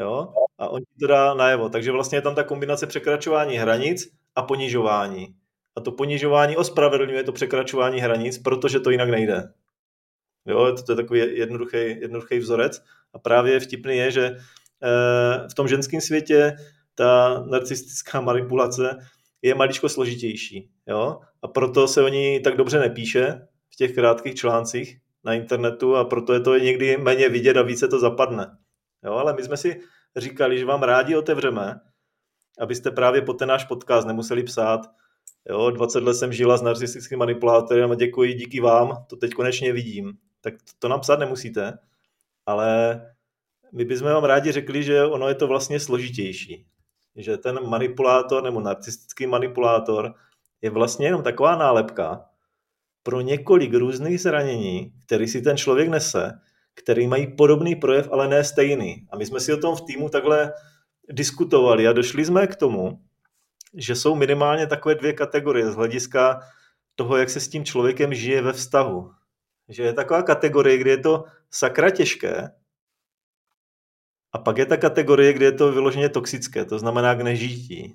Jo? 0.00 0.32
A 0.58 0.68
on 0.68 0.82
to 1.00 1.06
dá 1.06 1.34
najevo. 1.34 1.68
Takže 1.68 1.92
vlastně 1.92 2.18
je 2.18 2.22
tam 2.22 2.34
ta 2.34 2.42
kombinace 2.42 2.86
překračování 2.86 3.56
hranic 3.56 4.10
a 4.34 4.42
ponižování. 4.42 5.34
A 5.76 5.80
to 5.80 5.92
ponižování 5.92 6.56
ospravedlňuje 6.56 7.24
to 7.24 7.32
překračování 7.32 8.00
hranic, 8.00 8.38
protože 8.38 8.80
to 8.80 8.90
jinak 8.90 9.10
nejde. 9.10 9.52
Jo, 10.46 10.72
to, 10.76 10.82
to 10.82 10.92
je 10.92 10.96
takový 10.96 11.20
jednoduchý, 11.38 11.76
jednoduchý 11.76 12.38
vzorec. 12.38 12.82
A 13.14 13.18
právě 13.18 13.60
vtipný 13.60 13.96
je, 13.96 14.10
že 14.10 14.24
eh, 14.26 15.48
v 15.50 15.54
tom 15.54 15.68
ženském 15.68 16.00
světě 16.00 16.56
ta 16.94 17.42
narcistická 17.50 18.20
manipulace 18.20 18.98
je 19.42 19.54
maličko 19.54 19.88
složitější. 19.88 20.70
Jo? 20.86 21.20
A 21.42 21.48
proto 21.48 21.88
se 21.88 22.02
o 22.02 22.08
ní 22.08 22.40
tak 22.40 22.56
dobře 22.56 22.78
nepíše 22.78 23.48
v 23.70 23.76
těch 23.76 23.94
krátkých 23.94 24.34
článcích 24.34 24.98
na 25.24 25.34
internetu 25.34 25.96
a 25.96 26.04
proto 26.04 26.32
je 26.32 26.40
to 26.40 26.58
někdy 26.58 26.96
méně 26.96 27.28
vidět 27.28 27.56
a 27.56 27.62
více 27.62 27.88
to 27.88 27.98
zapadne. 27.98 28.56
Jo? 29.04 29.12
Ale 29.12 29.32
my 29.34 29.42
jsme 29.42 29.56
si 29.56 29.80
říkali, 30.16 30.58
že 30.58 30.64
vám 30.64 30.82
rádi 30.82 31.16
otevřeme 31.16 31.80
abyste 32.60 32.90
právě 32.90 33.22
po 33.22 33.32
ten 33.32 33.48
náš 33.48 33.64
podcast 33.64 34.06
nemuseli 34.06 34.42
psát, 34.42 34.80
jo, 35.48 35.70
20 35.70 36.02
let 36.02 36.14
jsem 36.14 36.32
žila 36.32 36.56
s 36.56 36.62
narcistickým 36.62 37.18
manipulátorem 37.18 37.90
a 37.90 37.94
děkuji, 37.94 38.34
díky 38.34 38.60
vám, 38.60 39.04
to 39.08 39.16
teď 39.16 39.30
konečně 39.30 39.72
vidím. 39.72 40.12
Tak 40.40 40.54
to, 40.54 40.72
to 40.78 40.88
nám 40.88 41.00
psát 41.00 41.18
nemusíte, 41.18 41.78
ale 42.46 43.00
my 43.72 43.84
bychom 43.84 44.08
vám 44.08 44.24
rádi 44.24 44.52
řekli, 44.52 44.82
že 44.82 45.04
ono 45.04 45.28
je 45.28 45.34
to 45.34 45.46
vlastně 45.46 45.80
složitější. 45.80 46.66
Že 47.16 47.36
ten 47.36 47.68
manipulátor 47.68 48.42
nebo 48.42 48.60
narcistický 48.60 49.26
manipulátor 49.26 50.14
je 50.62 50.70
vlastně 50.70 51.06
jenom 51.06 51.22
taková 51.22 51.56
nálepka 51.56 52.24
pro 53.02 53.20
několik 53.20 53.74
různých 53.74 54.20
zranění, 54.20 54.92
který 55.06 55.28
si 55.28 55.42
ten 55.42 55.56
člověk 55.56 55.88
nese, 55.88 56.40
který 56.74 57.06
mají 57.06 57.36
podobný 57.36 57.76
projev, 57.76 58.08
ale 58.12 58.28
ne 58.28 58.44
stejný. 58.44 59.06
A 59.10 59.16
my 59.16 59.26
jsme 59.26 59.40
si 59.40 59.52
o 59.52 59.56
tom 59.56 59.76
v 59.76 59.80
týmu 59.80 60.08
takhle 60.08 60.52
diskutovali 61.10 61.88
a 61.88 61.92
došli 61.92 62.24
jsme 62.24 62.46
k 62.46 62.56
tomu, 62.56 63.00
že 63.74 63.96
jsou 63.96 64.14
minimálně 64.14 64.66
takové 64.66 64.94
dvě 64.94 65.12
kategorie 65.12 65.70
z 65.70 65.74
hlediska 65.74 66.40
toho, 66.94 67.16
jak 67.16 67.30
se 67.30 67.40
s 67.40 67.48
tím 67.48 67.64
člověkem 67.64 68.14
žije 68.14 68.42
ve 68.42 68.52
vztahu. 68.52 69.10
Že 69.68 69.82
je 69.82 69.92
taková 69.92 70.22
kategorie, 70.22 70.78
kdy 70.78 70.90
je 70.90 70.98
to 70.98 71.24
sakra 71.50 71.90
těžké 71.90 72.50
a 74.32 74.38
pak 74.38 74.58
je 74.58 74.66
ta 74.66 74.76
kategorie, 74.76 75.32
kde 75.32 75.46
je 75.46 75.52
to 75.52 75.72
vyloženě 75.72 76.08
toxické, 76.08 76.64
to 76.64 76.78
znamená 76.78 77.14
k 77.14 77.20
nežití. 77.20 77.94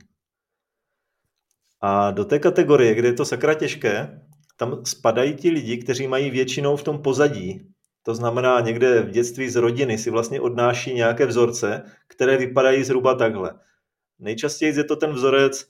A 1.81 2.11
do 2.11 2.25
té 2.25 2.39
kategorie, 2.39 2.95
kde 2.95 3.07
je 3.07 3.13
to 3.13 3.25
sakra 3.25 3.53
těžké, 3.53 4.21
tam 4.57 4.85
spadají 4.85 5.35
ti 5.35 5.49
lidi, 5.49 5.77
kteří 5.77 6.07
mají 6.07 6.29
většinou 6.29 6.75
v 6.75 6.83
tom 6.83 7.01
pozadí. 7.01 7.74
To 8.05 8.15
znamená, 8.15 8.59
někde 8.59 9.01
v 9.01 9.09
dětství 9.09 9.49
z 9.49 9.55
rodiny 9.55 9.97
si 9.97 10.09
vlastně 10.09 10.41
odnáší 10.41 10.93
nějaké 10.93 11.25
vzorce, 11.25 11.83
které 12.07 12.37
vypadají 12.37 12.83
zhruba 12.83 13.15
takhle. 13.15 13.53
Nejčastěji 14.19 14.77
je 14.77 14.83
to 14.83 14.95
ten 14.95 15.11
vzorec, 15.11 15.65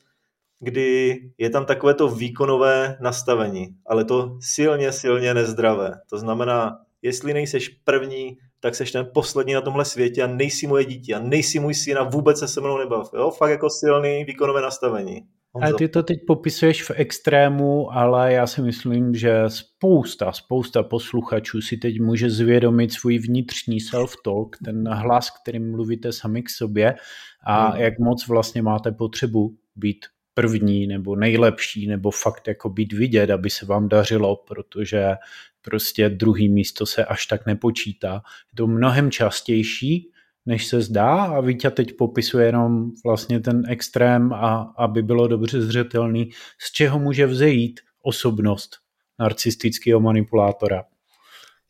kdy 0.60 1.20
je 1.38 1.50
tam 1.50 1.66
takové 1.66 1.94
to 1.94 2.08
výkonové 2.08 2.98
nastavení, 3.02 3.76
ale 3.86 4.06
to 4.06 4.38
silně, 4.42 4.92
silně 4.92 5.34
nezdravé. 5.34 5.92
To 6.10 6.18
znamená, 6.18 6.80
jestli 7.02 7.34
nejseš 7.34 7.70
první, 7.70 8.38
tak 8.60 8.76
seš 8.76 8.92
ten 8.92 9.10
poslední 9.14 9.54
na 9.54 9.62
tomhle 9.62 9.86
světě 9.86 10.24
a 10.24 10.28
nejsi 10.28 10.68
moje 10.68 10.86
dítě 10.86 11.16
a 11.16 11.20
nejsi 11.20 11.60
můj 11.60 11.74
syn 11.74 11.98
a 11.98 12.04
vůbec 12.04 12.40
se 12.40 12.48
se 12.48 12.62
mnou 12.62 12.78
nebav. 12.78 13.10
Jo? 13.14 13.32
Fakt 13.32 13.50
jako 13.50 13.70
silný 13.70 14.26
výkonové 14.26 14.62
nastavení. 14.62 15.28
A 15.62 15.74
ty 15.78 15.88
to 15.88 16.04
teď 16.04 16.20
popisuješ 16.28 16.84
v 16.84 16.92
extrému, 16.96 17.94
ale 17.94 18.34
já 18.34 18.48
si 18.48 18.62
myslím, 18.62 19.16
že 19.16 19.44
spousta, 19.48 20.32
spousta 20.32 20.84
posluchačů 20.84 21.62
si 21.62 21.78
teď 21.78 22.00
může 22.00 22.30
zvědomit 22.30 22.94
svůj 22.94 23.18
vnitřní 23.18 23.80
self-talk, 23.80 24.50
ten 24.66 24.88
hlas, 24.88 25.30
kterým 25.42 25.72
mluvíte 25.72 26.12
sami 26.12 26.44
k 26.44 26.50
sobě 26.50 26.96
a 27.44 27.68
hmm. 27.68 27.82
jak 27.82 28.00
moc 28.00 28.28
vlastně 28.28 28.62
máte 28.62 28.92
potřebu 28.92 29.58
být 29.76 30.06
první 30.34 30.88
nebo 30.88 31.16
nejlepší 31.16 31.88
nebo 31.88 32.12
fakt 32.12 32.48
jako 32.48 32.70
být 32.70 32.94
vidět, 32.94 33.30
aby 33.30 33.50
se 33.50 33.66
vám 33.66 33.90
dařilo, 33.90 34.36
protože 34.36 35.16
prostě 35.62 36.10
druhý 36.10 36.50
místo 36.50 36.86
se 36.86 37.06
až 37.06 37.26
tak 37.26 37.46
nepočítá. 37.46 38.14
Je 38.54 38.56
to 38.56 38.68
mnohem 38.68 39.12
častější, 39.12 40.12
než 40.46 40.68
se 40.68 40.82
zdá 40.82 41.24
a 41.24 41.42
Vítě 41.42 41.72
teď 41.72 41.98
popisuje 41.98 42.46
jenom 42.46 42.92
vlastně 43.06 43.40
ten 43.40 43.64
extrém 43.70 44.34
a 44.34 44.74
aby 44.78 45.02
bylo 45.02 45.28
dobře 45.28 45.62
zřetelný, 45.62 46.30
z 46.60 46.72
čeho 46.72 47.00
může 47.00 47.26
vzejít 47.26 47.80
osobnost 48.02 48.78
narcistického 49.20 50.00
manipulátora. 50.00 50.84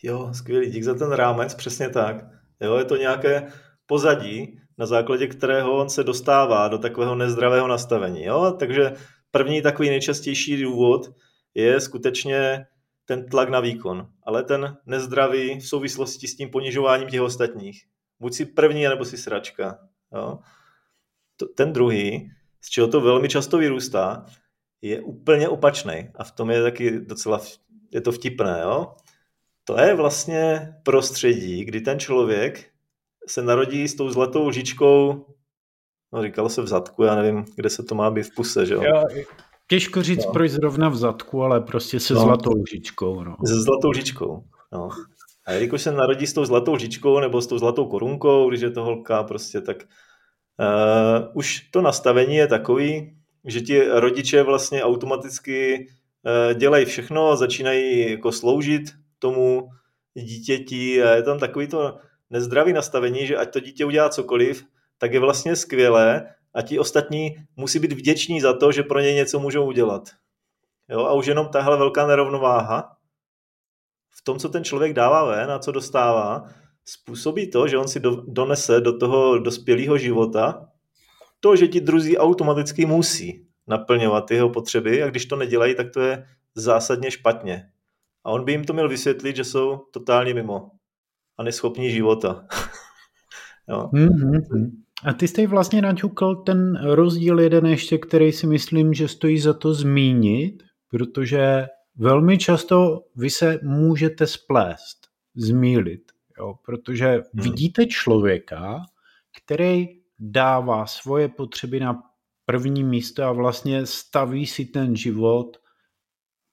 Jo, 0.04 0.30
skvělý, 0.34 0.72
dík 0.72 0.84
za 0.84 0.94
ten 0.94 1.12
rámec, 1.12 1.54
přesně 1.54 1.90
tak. 1.90 2.26
Jo, 2.62 2.78
je 2.78 2.86
to 2.86 2.96
nějaké 2.96 3.48
pozadí, 3.86 4.60
na 4.78 4.86
základě 4.86 5.28
kterého 5.28 5.78
on 5.78 5.90
se 5.90 6.04
dostává 6.04 6.68
do 6.68 6.78
takového 6.78 7.16
nezdravého 7.16 7.68
nastavení. 7.68 8.24
Jo? 8.24 8.56
Takže 8.60 8.92
první 9.32 9.62
takový 9.62 9.90
nejčastější 9.90 10.64
důvod 10.64 11.16
je 11.54 11.80
skutečně 11.80 12.66
ten 13.06 13.30
tlak 13.30 13.50
na 13.50 13.60
výkon, 13.60 14.08
ale 14.24 14.44
ten 14.44 14.78
nezdravý 14.86 15.60
v 15.60 15.68
souvislosti 15.68 16.28
s 16.28 16.36
tím 16.36 16.50
ponižováním 16.50 17.10
těch 17.10 17.22
ostatních. 17.22 17.86
Buď 18.20 18.34
si 18.34 18.46
první, 18.46 18.84
nebo 18.84 19.06
si 19.06 19.18
sračka. 19.18 19.80
Jo? 20.16 20.40
Ten 21.56 21.74
druhý, 21.74 22.32
z 22.62 22.70
čeho 22.70 22.88
to 22.88 23.02
velmi 23.02 23.30
často 23.30 23.58
vyrůstá, 23.58 24.26
je 24.82 25.02
úplně 25.02 25.50
opačný. 25.50 26.10
A 26.16 26.24
v 26.24 26.32
tom 26.32 26.50
je 26.52 26.62
taky 26.62 27.00
docela 27.00 27.42
je 27.92 28.02
to 28.02 28.12
vtipné. 28.12 28.60
Jo? 28.62 28.96
To 29.64 29.80
je 29.80 29.96
vlastně 29.96 30.74
prostředí, 30.84 31.66
kdy 31.66 31.82
ten 31.82 32.00
člověk 32.00 32.70
se 33.28 33.42
narodí 33.42 33.88
s 33.88 33.96
tou 33.96 34.10
zlatou 34.10 34.48
lžičkou, 34.48 35.26
no 36.14 36.24
říkalo 36.24 36.50
se 36.50 36.62
v 36.62 36.68
zadku, 36.68 37.04
já 37.04 37.16
nevím, 37.16 37.46
kde 37.56 37.70
se 37.70 37.84
to 37.84 37.96
má 37.96 38.12
být 38.12 38.24
v 38.24 38.36
puse, 38.36 38.66
že 38.66 38.74
jo? 38.74 38.84
Těžko 39.68 40.04
říct, 40.04 40.26
no. 40.26 40.32
proč 40.32 40.52
zrovna 40.52 40.90
v 40.90 40.96
zadku, 40.96 41.44
ale 41.44 41.62
prostě 41.62 42.00
se 42.00 42.14
no. 42.14 42.20
zlatou 42.20 42.52
lžičkou. 42.62 43.24
No. 43.24 43.36
Se 43.46 43.62
zlatou 43.62 43.90
lžičkou, 43.90 44.44
no. 44.74 44.90
A 45.46 45.52
jelikož 45.52 45.82
se 45.82 45.92
narodí 45.92 46.28
s 46.28 46.34
tou 46.34 46.46
zlatou 46.46 46.74
lžičkou 46.74 47.20
nebo 47.20 47.42
s 47.42 47.48
tou 47.48 47.58
zlatou 47.58 47.86
korunkou, 47.86 48.50
když 48.50 48.62
je 48.62 48.72
to 48.72 48.84
holka, 48.84 49.24
prostě 49.24 49.62
tak 49.62 49.78
uh, 49.84 51.28
už 51.34 51.60
to 51.72 51.82
nastavení 51.82 52.36
je 52.36 52.48
takový, 52.48 53.18
že 53.46 53.62
ti 53.62 53.84
rodiče 53.88 54.44
vlastně 54.44 54.84
automaticky 54.84 55.88
uh, 55.88 56.58
dělají 56.58 56.86
všechno 56.86 57.30
a 57.30 57.36
začínají 57.36 58.12
jako 58.12 58.32
sloužit 58.32 58.84
tomu 59.20 59.70
dítěti 60.14 61.04
a 61.04 61.10
je 61.16 61.24
tam 61.24 61.40
takový 61.40 61.68
to 61.68 61.98
nezdravý 62.30 62.74
nastavení, 62.74 63.28
že 63.28 63.38
ať 63.38 63.54
to 63.54 63.60
dítě 63.60 63.86
udělá 63.86 64.10
cokoliv, 64.10 64.66
tak 64.98 65.14
je 65.14 65.20
vlastně 65.20 65.56
skvělé 65.56 66.28
a 66.54 66.62
ti 66.62 66.80
ostatní 66.80 67.36
musí 67.56 67.80
být 67.80 67.94
vděční 67.94 68.42
za 68.42 68.54
to, 68.54 68.72
že 68.72 68.84
pro 68.84 69.00
ně 69.00 69.14
něco 69.14 69.40
můžou 69.40 69.66
udělat. 69.66 70.10
Jo? 70.90 71.00
A 71.06 71.14
už 71.14 71.26
jenom 71.26 71.48
tahle 71.48 71.78
velká 71.78 72.08
nerovnováha 72.08 72.95
v 74.18 74.24
tom, 74.24 74.40
co 74.40 74.50
ten 74.50 74.64
člověk 74.64 74.94
dává 74.94 75.26
ven 75.26 75.52
a 75.52 75.60
co 75.60 75.72
dostává, 75.72 76.44
způsobí 76.86 77.52
to, 77.52 77.68
že 77.68 77.78
on 77.78 77.88
si 77.88 78.00
do, 78.00 78.24
donese 78.28 78.82
do 78.82 78.98
toho 78.98 79.40
dospělého 79.40 79.98
života 79.98 80.68
to, 81.40 81.56
že 81.56 81.68
ti 81.68 81.82
druzí 81.82 82.18
automaticky 82.18 82.86
musí 82.86 83.48
naplňovat 83.68 84.32
jeho 84.32 84.50
potřeby 84.50 85.04
a 85.04 85.10
když 85.10 85.26
to 85.26 85.36
nedělají, 85.36 85.76
tak 85.76 85.92
to 85.94 86.02
je 86.02 86.26
zásadně 86.56 87.12
špatně. 87.12 87.70
A 88.24 88.32
on 88.32 88.46
by 88.46 88.52
jim 88.52 88.64
to 88.64 88.74
měl 88.74 88.90
vysvětlit, 88.90 89.36
že 89.36 89.44
jsou 89.44 89.78
totálně 89.92 90.34
mimo 90.34 90.72
a 91.38 91.44
neschopní 91.44 91.92
života. 91.92 92.48
jo. 93.70 93.90
Mm-hmm. 93.94 94.72
A 95.06 95.14
ty 95.14 95.28
jste 95.28 95.48
vlastně 95.48 95.82
naťukl 95.82 96.36
ten 96.36 96.76
rozdíl 96.94 97.40
jeden 97.40 97.66
ještě, 97.66 97.98
který 97.98 98.32
si 98.32 98.48
myslím, 98.48 98.94
že 98.94 99.08
stojí 99.08 99.40
za 99.40 99.54
to 99.54 99.74
zmínit, 99.74 100.64
protože 100.90 101.68
velmi 101.96 102.38
často 102.38 103.04
vy 103.16 103.30
se 103.30 103.60
můžete 103.64 104.28
splést, 104.28 105.08
zmílit, 105.36 106.12
jo? 106.38 106.56
protože 106.66 107.08
hmm. 107.08 107.24
vidíte 107.34 107.86
člověka, 107.86 108.86
který 109.42 109.88
dává 110.20 110.86
svoje 110.86 111.30
potřeby 111.30 111.80
na 111.80 112.04
první 112.46 112.84
místo 112.84 113.24
a 113.24 113.32
vlastně 113.32 113.86
staví 113.86 114.46
si 114.46 114.66
ten 114.66 114.96
život 114.96 115.58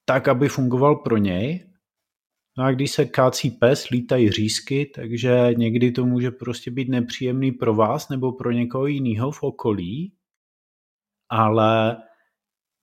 tak, 0.05 0.29
aby 0.29 0.49
fungoval 0.49 0.97
pro 0.97 1.17
něj 1.17 1.73
No 2.59 2.65
a 2.65 2.73
když 2.73 2.91
se 2.91 3.05
kácí 3.05 3.51
pes, 3.51 3.89
lítají 3.89 4.31
řízky, 4.31 4.93
takže 4.95 5.49
někdy 5.57 5.93
to 5.93 6.07
může 6.07 6.31
prostě 6.31 6.71
být 6.71 6.89
nepříjemný 6.89 7.53
pro 7.53 7.75
vás 7.75 8.09
nebo 8.09 8.33
pro 8.33 8.51
někoho 8.51 8.87
jiného 8.87 9.31
v 9.31 9.43
okolí, 9.43 10.15
ale 11.29 11.97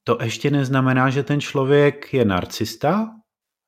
to 0.10 0.18
ještě 0.24 0.51
neznamená, 0.51 1.10
že 1.10 1.24
ten 1.24 1.42
člověk 1.42 2.13
je 2.13 2.25
narcista 2.25 3.10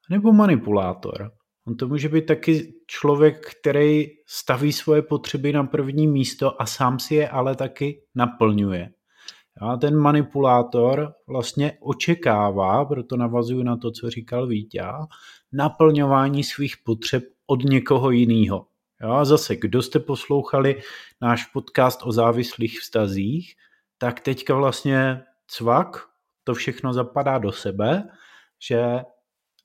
nebo 0.10 0.34
manipulátor. 0.34 1.32
On 1.68 1.76
to 1.78 1.88
může 1.88 2.10
být 2.10 2.26
taky 2.26 2.74
člověk, 2.88 3.54
který 3.60 4.08
staví 4.28 4.74
svoje 4.74 5.02
potřeby 5.02 5.54
na 5.54 5.64
první 5.64 6.08
místo 6.08 6.62
a 6.62 6.66
sám 6.66 7.00
si 7.00 7.16
je 7.16 7.30
ale 7.30 7.56
taky 7.56 8.02
naplňuje. 8.16 8.90
A 9.62 9.78
ten 9.78 9.96
manipulátor 9.98 11.14
vlastně 11.28 11.78
očekává, 11.82 12.86
proto 12.86 13.18
navazuju 13.18 13.64
na 13.64 13.78
to, 13.78 13.92
co 13.92 14.10
říkal 14.10 14.48
Vítě, 14.48 14.84
naplňování 15.52 16.44
svých 16.44 16.76
potřeb 16.86 17.24
od 17.48 17.64
někoho 17.64 18.12
jiného. 18.12 18.66
A 19.02 19.26
zase, 19.26 19.56
kdo 19.56 19.82
jste 19.82 20.00
poslouchali 20.00 20.82
náš 21.22 21.46
podcast 21.46 22.00
o 22.04 22.12
závislých 22.12 22.80
vztazích, 22.80 23.54
tak 23.98 24.20
teďka 24.20 24.56
vlastně 24.56 25.22
cvak, 25.48 26.11
to 26.44 26.54
všechno 26.54 26.94
zapadá 26.94 27.38
do 27.38 27.52
sebe, 27.52 28.04
že 28.68 29.02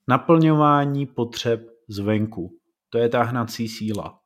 naplňování 0.08 1.06
potřeb 1.06 1.60
zvenku, 1.88 2.50
to 2.90 2.98
je 2.98 3.08
ta 3.08 3.22
hnací 3.22 3.68
síla. 3.68 4.18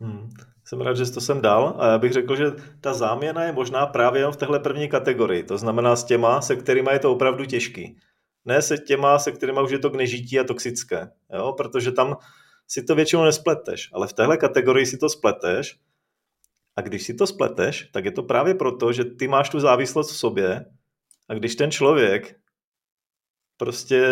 Hmm. 0.00 0.28
Jsem 0.64 0.80
rád, 0.80 0.96
že 0.96 1.06
jsi 1.06 1.14
to 1.14 1.20
sem 1.20 1.40
dal 1.40 1.76
a 1.78 1.86
já 1.86 1.98
bych 1.98 2.12
řekl, 2.12 2.36
že 2.36 2.44
ta 2.80 2.94
záměna 2.94 3.42
je 3.42 3.52
možná 3.52 3.86
právě 3.86 4.30
v 4.30 4.36
téhle 4.36 4.60
první 4.60 4.88
kategorii, 4.88 5.42
to 5.42 5.58
znamená 5.58 5.96
s 5.96 6.04
těma, 6.04 6.40
se 6.40 6.56
kterými 6.56 6.90
je 6.92 6.98
to 6.98 7.12
opravdu 7.12 7.44
těžký 7.44 7.96
ne 8.44 8.62
se 8.62 8.78
těma, 8.78 9.18
se 9.18 9.32
kterými 9.32 9.62
už 9.62 9.70
je 9.70 9.78
to 9.78 9.90
k 9.90 9.94
nežití 9.94 10.38
a 10.38 10.44
toxické, 10.44 11.10
jo? 11.32 11.52
protože 11.52 11.92
tam 11.92 12.16
si 12.68 12.82
to 12.82 12.94
většinou 12.94 13.24
nespleteš, 13.24 13.90
ale 13.92 14.06
v 14.06 14.12
téhle 14.12 14.36
kategorii 14.36 14.86
si 14.86 14.98
to 14.98 15.08
spleteš 15.08 15.78
A 16.76 16.80
když 16.80 17.02
si 17.02 17.14
to 17.14 17.26
spleteš, 17.26 17.90
tak 17.92 18.04
je 18.04 18.12
to 18.12 18.22
právě 18.22 18.54
proto, 18.54 18.92
že 18.92 19.04
ty 19.04 19.28
máš 19.28 19.50
tu 19.50 19.60
závislost 19.60 20.10
v 20.10 20.16
sobě 20.16 20.64
a 21.30 21.34
když 21.34 21.56
ten 21.56 21.70
člověk 21.70 22.36
prostě 23.56 24.04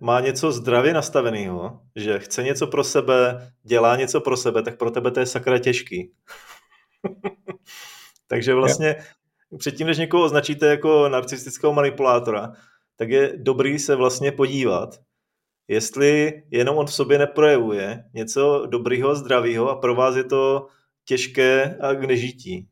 má 0.00 0.20
něco 0.20 0.52
zdravě 0.52 0.94
nastaveného, 0.94 1.80
že 1.96 2.18
chce 2.18 2.42
něco 2.42 2.66
pro 2.66 2.84
sebe, 2.84 3.52
dělá 3.62 3.96
něco 3.96 4.20
pro 4.20 4.36
sebe, 4.36 4.62
tak 4.62 4.78
pro 4.78 4.90
tebe 4.90 5.10
to 5.10 5.20
je 5.20 5.26
sakra 5.26 5.58
těžký. 5.58 6.12
Takže 8.26 8.54
vlastně 8.54 8.96
předtím, 9.58 9.86
než 9.86 9.98
někoho 9.98 10.24
označíte 10.24 10.66
jako 10.66 11.08
narcistického 11.08 11.72
manipulátora, 11.72 12.52
tak 12.96 13.08
je 13.08 13.32
dobrý 13.36 13.78
se 13.78 13.96
vlastně 13.96 14.32
podívat, 14.32 15.00
jestli 15.68 16.42
jenom 16.50 16.76
on 16.76 16.86
v 16.86 16.94
sobě 16.94 17.18
neprojevuje 17.18 18.04
něco 18.14 18.66
dobrýho, 18.66 19.14
zdravého 19.14 19.70
a 19.70 19.76
pro 19.76 19.94
vás 19.94 20.16
je 20.16 20.24
to 20.24 20.66
těžké 21.04 21.76
a 21.80 21.94
k 21.94 22.04
nežití. 22.04 22.68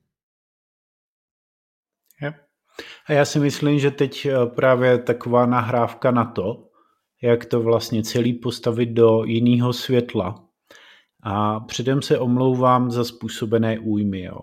A 3.06 3.12
já 3.12 3.24
si 3.24 3.40
myslím, 3.40 3.78
že 3.78 3.90
teď 3.90 4.26
eh, 4.26 4.46
právě 4.46 4.98
taková 4.98 5.46
nahrávka 5.46 6.10
na 6.10 6.24
to, 6.24 6.68
jak 7.22 7.44
to 7.44 7.62
vlastně 7.62 8.02
celý 8.02 8.32
postavit 8.32 8.86
do 8.86 9.24
jiného 9.24 9.72
světla. 9.72 10.44
A 11.22 11.60
předem 11.60 12.02
se 12.02 12.18
omlouvám 12.18 12.90
za 12.90 13.04
způsobené 13.04 13.78
újmy, 13.78 14.22
jo. 14.22 14.38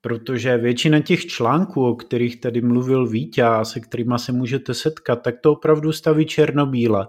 Protože 0.00 0.58
většina 0.58 1.00
těch 1.00 1.26
článků, 1.26 1.86
o 1.86 1.94
kterých 1.94 2.40
tady 2.40 2.60
mluvil 2.60 3.06
Vítě 3.06 3.42
a 3.42 3.64
se 3.64 3.80
kterými 3.80 4.14
se 4.16 4.32
můžete 4.32 4.74
setkat, 4.74 5.16
tak 5.16 5.34
to 5.40 5.52
opravdu 5.52 5.92
staví 5.92 6.26
černobíle. 6.26 7.08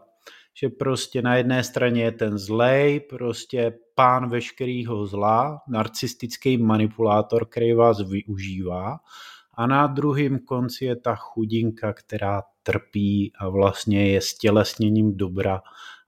Že 0.62 0.70
prostě 0.70 1.22
na 1.22 1.36
jedné 1.36 1.64
straně 1.64 2.04
je 2.04 2.12
ten 2.12 2.38
zlej, 2.38 3.00
prostě 3.00 3.74
pán 3.96 4.30
veškerého 4.30 5.06
zla, 5.06 5.60
narcistický 5.68 6.58
manipulátor, 6.58 7.46
který 7.46 7.74
vás 7.74 8.10
využívá 8.10 8.98
a 9.54 9.68
na 9.68 9.88
druhém 9.88 10.40
konci 10.40 10.86
je 10.86 10.96
ta 10.96 11.16
chudinka, 11.16 11.94
která 11.94 12.44
trpí 12.64 13.34
a 13.40 13.50
vlastně 13.50 14.12
je 14.12 14.22
stělesněním 14.22 15.18
dobra 15.18 15.62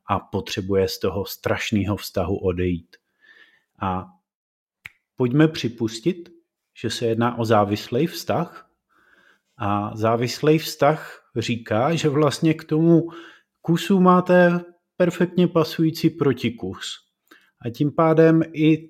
a 0.06 0.20
potřebuje 0.20 0.88
z 0.88 1.00
toho 1.00 1.25
strašného 1.25 1.96
vztahu 1.96 2.38
odejít. 2.38 2.96
A 3.82 4.06
pojďme 5.16 5.48
připustit, 5.48 6.30
že 6.82 6.90
se 6.90 7.06
jedná 7.06 7.38
o 7.38 7.46
závislý 7.46 8.08
vztah 8.08 8.70
a 9.58 9.96
závislý 9.96 10.58
vztah 10.58 11.32
říká, 11.38 11.96
že 11.96 12.10
vlastně 12.10 12.54
k 12.54 12.64
tomu 12.64 13.10
kusu 13.62 14.00
máte 14.00 14.60
perfektně 14.98 15.48
pasující 15.48 16.10
protikus. 16.10 17.06
A 17.62 17.70
tím 17.70 17.92
pádem 17.92 18.42
i 18.54 18.90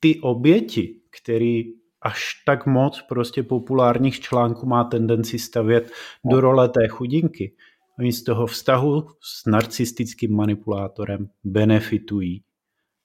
ty 0.00 0.20
oběti, 0.20 1.00
který 1.10 1.83
až 2.04 2.42
tak 2.46 2.66
moc 2.66 3.02
prostě 3.08 3.42
populárních 3.42 4.20
článků 4.20 4.66
má 4.66 4.84
tendenci 4.84 5.38
stavět 5.38 5.90
do 6.24 6.40
role 6.40 6.68
té 6.68 6.88
chudinky. 6.88 7.54
Oni 7.98 8.12
z 8.12 8.22
toho 8.24 8.46
vztahu 8.46 9.06
s 9.20 9.46
narcistickým 9.46 10.36
manipulátorem 10.36 11.28
benefitují. 11.44 12.42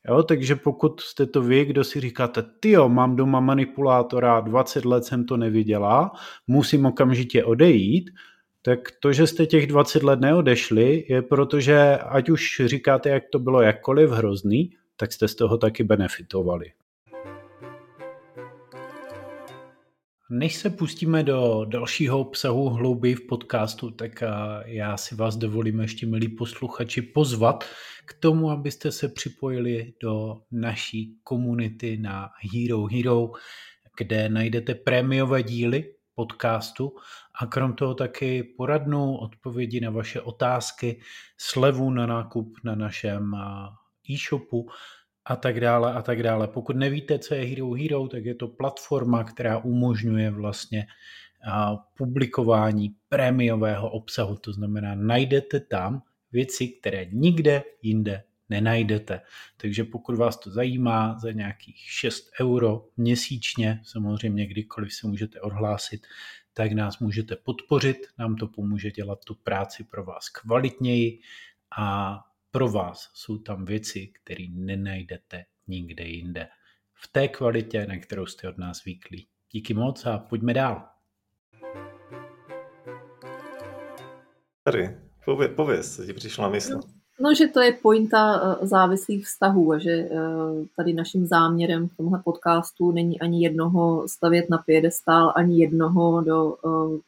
Jo, 0.08 0.24
takže 0.24 0.56
pokud 0.56 1.01
jste 1.01 1.25
to 1.25 1.41
vy, 1.41 1.65
kdo 1.65 1.84
si 1.84 2.00
říkáte, 2.00 2.46
jo, 2.65 2.89
mám 2.89 3.15
doma 3.15 3.39
manipulátora, 3.39 4.39
20 4.39 4.86
let 4.86 5.06
jsem 5.06 5.25
to 5.25 5.38
neviděla, 5.38 6.12
musím 6.48 6.86
okamžitě 6.86 7.44
odejít, 7.44 8.10
tak 8.62 8.79
to, 9.00 9.13
že 9.13 9.27
jste 9.27 9.46
těch 9.46 9.68
20 9.68 10.03
let 10.03 10.20
neodešli, 10.20 11.06
je 11.10 11.22
proto, 11.22 11.60
že 11.60 11.98
ať 11.98 12.29
už 12.29 12.62
říkáte, 12.65 13.10
jak 13.10 13.24
to 13.32 13.39
bylo 13.39 13.62
jakkoliv 13.62 14.10
hrozný, 14.10 14.70
tak 14.96 15.12
jste 15.12 15.27
z 15.27 15.35
toho 15.35 15.57
taky 15.57 15.83
benefitovali. 15.83 16.72
Než 20.31 20.55
se 20.55 20.70
pustíme 20.70 21.24
do 21.24 21.65
dalšího 21.65 22.20
obsahu 22.20 22.70
hlouběji 22.70 23.15
v 23.15 23.27
podcastu, 23.27 23.92
tak 23.92 24.24
já 24.65 24.98
si 24.98 25.15
vás 25.15 25.35
dovolím 25.35 25.79
ještě, 25.79 26.05
milí 26.05 26.27
posluchači, 26.27 27.01
pozvat 27.01 27.63
k 28.05 28.13
tomu, 28.13 28.51
abyste 28.51 28.92
se 28.92 29.07
připojili 29.07 29.94
do 30.01 30.42
naší 30.51 31.20
komunity 31.24 31.98
na 31.98 32.29
Hero 32.53 32.85
Hero, 32.85 33.31
kde 33.98 34.29
najdete 34.29 34.75
prémiové 34.75 35.44
díly 35.44 35.94
podcastu 36.15 36.96
a 37.42 37.46
krom 37.46 37.74
toho 37.74 37.94
taky 37.94 38.44
poradnou 38.44 39.15
odpovědi 39.15 39.81
na 39.81 39.89
vaše 39.89 40.22
otázky, 40.22 41.01
slevu 41.37 41.89
na 41.89 42.05
nákup 42.05 42.57
na 42.63 42.75
našem 42.75 43.35
e-shopu 44.09 44.70
a 45.29 45.35
tak 45.35 45.59
dále 45.59 45.94
a 45.94 46.01
tak 46.01 46.24
dále. 46.24 46.48
Pokud 46.48 46.75
nevíte, 46.75 47.20
co 47.20 47.35
je 47.35 47.46
Hero 47.46 47.72
Hero, 47.72 48.07
tak 48.07 48.25
je 48.25 48.35
to 48.35 48.48
platforma, 48.48 49.24
která 49.24 49.57
umožňuje 49.57 50.31
vlastně 50.31 50.87
publikování 51.98 52.96
prémiového 53.09 53.89
obsahu. 53.89 54.35
To 54.35 54.53
znamená, 54.53 54.96
najdete 54.96 55.59
tam 55.59 56.01
věci, 56.31 56.68
které 56.68 57.05
nikde 57.11 57.63
jinde 57.81 58.24
nenajdete. 58.50 59.22
Takže 59.57 59.83
pokud 59.83 60.15
vás 60.15 60.37
to 60.37 60.51
zajímá, 60.51 61.20
za 61.20 61.31
nějakých 61.31 61.77
6 61.77 62.29
euro 62.42 62.85
měsíčně, 62.98 63.81
samozřejmě 63.83 64.48
kdykoliv 64.48 64.94
se 64.94 65.07
můžete 65.07 65.42
odhlásit, 65.42 66.07
tak 66.53 66.72
nás 66.72 67.00
můžete 67.00 67.35
podpořit, 67.35 67.98
nám 68.18 68.35
to 68.35 68.48
pomůže 68.48 68.92
dělat 68.92 69.20
tu 69.25 69.35
práci 69.35 69.83
pro 69.83 70.05
vás 70.05 70.29
kvalitněji 70.29 71.20
a 71.77 72.20
pro 72.51 72.70
vás 72.70 73.09
jsou 73.14 73.38
tam 73.38 73.66
věci, 73.66 74.12
které 74.24 74.46
nenajdete 74.50 75.46
nikde 75.68 76.03
jinde. 76.03 76.48
V 76.94 77.07
té 77.07 77.27
kvalitě, 77.27 77.85
na 77.88 78.00
kterou 78.00 78.25
jste 78.25 78.50
od 78.50 78.57
nás 78.57 78.77
zvyklí. 78.77 79.27
Díky 79.51 79.74
moc 79.74 80.05
a 80.05 80.18
pojďme 80.18 80.53
dál. 80.53 80.88
Tady, 84.64 84.98
pověz, 85.55 85.96
co 85.96 86.05
ti 86.05 86.14
přišlo 86.14 86.44
na 86.44 86.50
mysl. 86.50 86.79
No, 87.22 87.33
že 87.33 87.48
to 87.48 87.62
je 87.62 87.74
pointa 87.74 88.42
eh, 88.42 88.68
závislých 88.68 89.25
vztahů 89.25 89.74
a 89.74 89.77
že 89.77 89.92
eh, 89.92 90.07
tady 90.75 90.94
naším 90.94 91.25
záměrem 91.25 91.90
v 91.90 91.98
tomhle 91.98 92.20
podcastu 92.24 92.92
není 92.92 93.20
ani 93.20 93.44
jednoho 93.44 94.07
stavět 94.07 94.50
na 94.50 94.57
piedestál, 94.57 95.33
ani 95.35 95.59
jednoho 95.59 96.22
do 96.22 96.55
eh, 96.55 97.00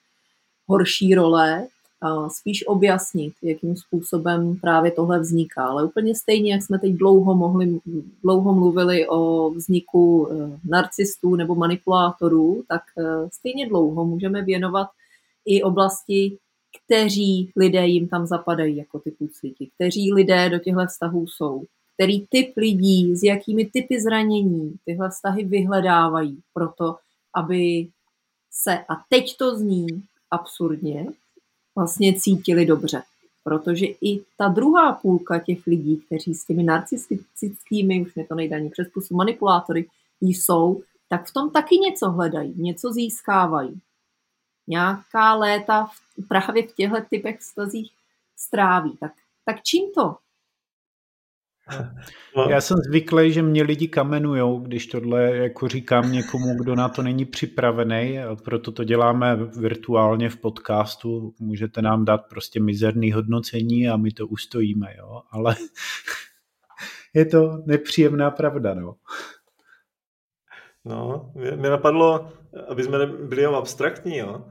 horší 0.68 1.16
role, 1.16 1.68
spíš 2.30 2.68
objasnit, 2.68 3.34
jakým 3.42 3.76
způsobem 3.76 4.56
právě 4.62 4.92
tohle 4.92 5.20
vzniká. 5.20 5.66
Ale 5.66 5.84
úplně 5.86 6.16
stejně, 6.16 6.54
jak 6.54 6.64
jsme 6.64 6.80
teď 6.80 6.94
dlouho, 6.94 7.36
mohli, 7.36 7.80
dlouho 8.24 8.54
mluvili 8.54 9.08
o 9.08 9.50
vzniku 9.50 10.28
eh, 10.32 10.60
narcistů 10.70 11.36
nebo 11.36 11.56
manipulátorů, 11.56 12.64
tak 12.68 12.82
eh, 12.98 13.30
stejně 13.32 13.70
dlouho 13.70 14.06
můžeme 14.06 14.42
věnovat 14.42 14.88
i 15.46 15.64
oblasti, 15.64 16.38
kteří 16.86 17.52
lidé 17.56 17.88
jim 17.88 18.08
tam 18.08 18.28
zapadají 18.28 18.78
jako 18.78 19.00
ty 19.00 19.12
puclíky, 19.12 19.70
kteří 19.76 20.14
lidé 20.14 20.50
do 20.50 20.60
těchto 20.60 20.86
vztahů 20.86 21.28
jsou, 21.28 21.64
který 21.94 22.28
typ 22.28 22.58
lidí, 22.58 23.16
s 23.16 23.24
jakými 23.24 23.66
typy 23.66 24.02
zranění 24.02 24.76
tyhle 24.86 25.10
vztahy 25.10 25.44
vyhledávají 25.44 26.40
proto, 26.54 26.96
aby 27.36 27.88
se, 28.52 28.78
a 28.78 28.94
teď 29.10 29.38
to 29.38 29.58
zní 29.58 29.88
absurdně, 30.32 31.06
vlastně 31.76 32.14
cítili 32.20 32.66
dobře. 32.66 33.02
Protože 33.44 33.86
i 33.86 34.24
ta 34.38 34.48
druhá 34.48 34.94
půlka 34.94 35.40
těch 35.40 35.68
lidí, 35.68 35.98
kteří 35.98 36.34
s 36.34 36.46
těmi 36.46 36.64
narcistickými, 36.64 38.02
už 38.02 38.16
mě 38.16 38.28
to 38.28 38.36
nejde 38.36 38.56
ani 38.56 38.70
přes 38.70 38.88
pusu, 38.88 39.16
manipulátory 39.16 39.88
jsou, 40.22 40.84
tak 41.10 41.26
v 41.26 41.34
tom 41.34 41.50
taky 41.50 41.78
něco 41.78 42.10
hledají, 42.10 42.54
něco 42.58 42.92
získávají. 42.92 43.82
Nějaká 44.68 45.36
léta 45.36 45.86
v, 45.86 46.28
právě 46.28 46.68
v 46.68 46.76
těchto 46.76 46.98
typech 47.10 47.40
vztazích 47.40 47.92
stráví. 48.38 48.98
Tak, 49.00 49.12
tak 49.46 49.64
čím 49.64 49.92
to? 49.96 50.16
No. 52.38 52.44
Já 52.50 52.62
jsem 52.62 52.78
zvyklý, 52.78 53.34
že 53.34 53.42
mě 53.42 53.64
lidi 53.64 53.88
kamenujou, 53.88 54.60
když 54.60 54.88
tohle 54.88 55.38
jako 55.38 55.68
říkám 55.68 56.12
někomu, 56.12 56.58
kdo 56.58 56.76
na 56.76 56.90
to 56.90 57.02
není 57.02 57.26
připravený, 57.26 58.20
proto 58.44 58.72
to 58.72 58.84
děláme 58.84 59.36
virtuálně 59.60 60.30
v 60.30 60.38
podcastu. 60.38 61.34
Můžete 61.40 61.82
nám 61.82 62.06
dát 62.06 62.22
prostě 62.30 62.60
mizerný 62.60 63.12
hodnocení 63.12 63.90
a 63.90 63.98
my 63.98 64.12
to 64.12 64.28
ustojíme, 64.28 64.96
jo? 64.98 65.22
ale 65.32 65.56
je 67.14 67.26
to 67.26 67.64
nepříjemná 67.66 68.32
pravda. 68.32 68.74
No. 68.74 68.96
No, 70.86 71.32
mě 71.36 71.70
napadlo, 71.70 72.32
aby 72.68 72.84
jsme 72.84 73.08
byli 73.08 73.46
abstraktní, 73.46 74.18
jo? 74.18 74.46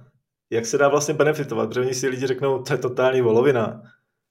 jak 0.50 0.66
se 0.66 0.78
dá 0.78 0.88
vlastně 0.88 1.14
benefitovat, 1.14 1.68
protože 1.68 1.80
oni 1.80 1.94
si 1.94 2.08
lidi 2.08 2.26
řeknou, 2.26 2.62
to 2.62 2.72
je 2.72 2.78
totální 2.78 3.20
volovina 3.20 3.82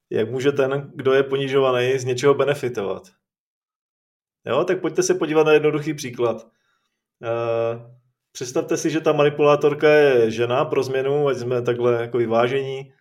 jak 0.10 0.32
může 0.32 0.52
ten, 0.52 0.92
kdo 0.96 1.14
je 1.14 1.24
ponižovaný, 1.24 2.00
z 2.00 2.06
něčeho 2.06 2.34
benefitovat. 2.34 3.04
Jo, 4.46 4.64
tak 4.64 4.82
pojďte 4.82 5.04
se 5.04 5.16
podívat 5.16 5.46
na 5.46 5.54
jednoduchý 5.54 5.94
příklad. 5.94 6.48
Uh, 7.22 7.82
představte 8.32 8.78
si, 8.78 8.90
že 8.90 9.02
ta 9.02 9.12
manipulátorka 9.12 9.90
je 9.90 10.32
žena 10.32 10.66
pro 10.66 10.84
změnu, 10.84 11.28
ať 11.28 11.38
jsme 11.38 11.62
takhle 11.62 12.02
jako 12.02 12.18
vyvážení. 12.18 12.94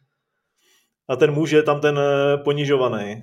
A 1.08 1.16
ten 1.16 1.32
muž 1.32 1.50
je 1.50 1.62
tam 1.62 1.80
ten 1.80 1.98
eh, 1.98 2.36
ponižovaný. 2.36 3.22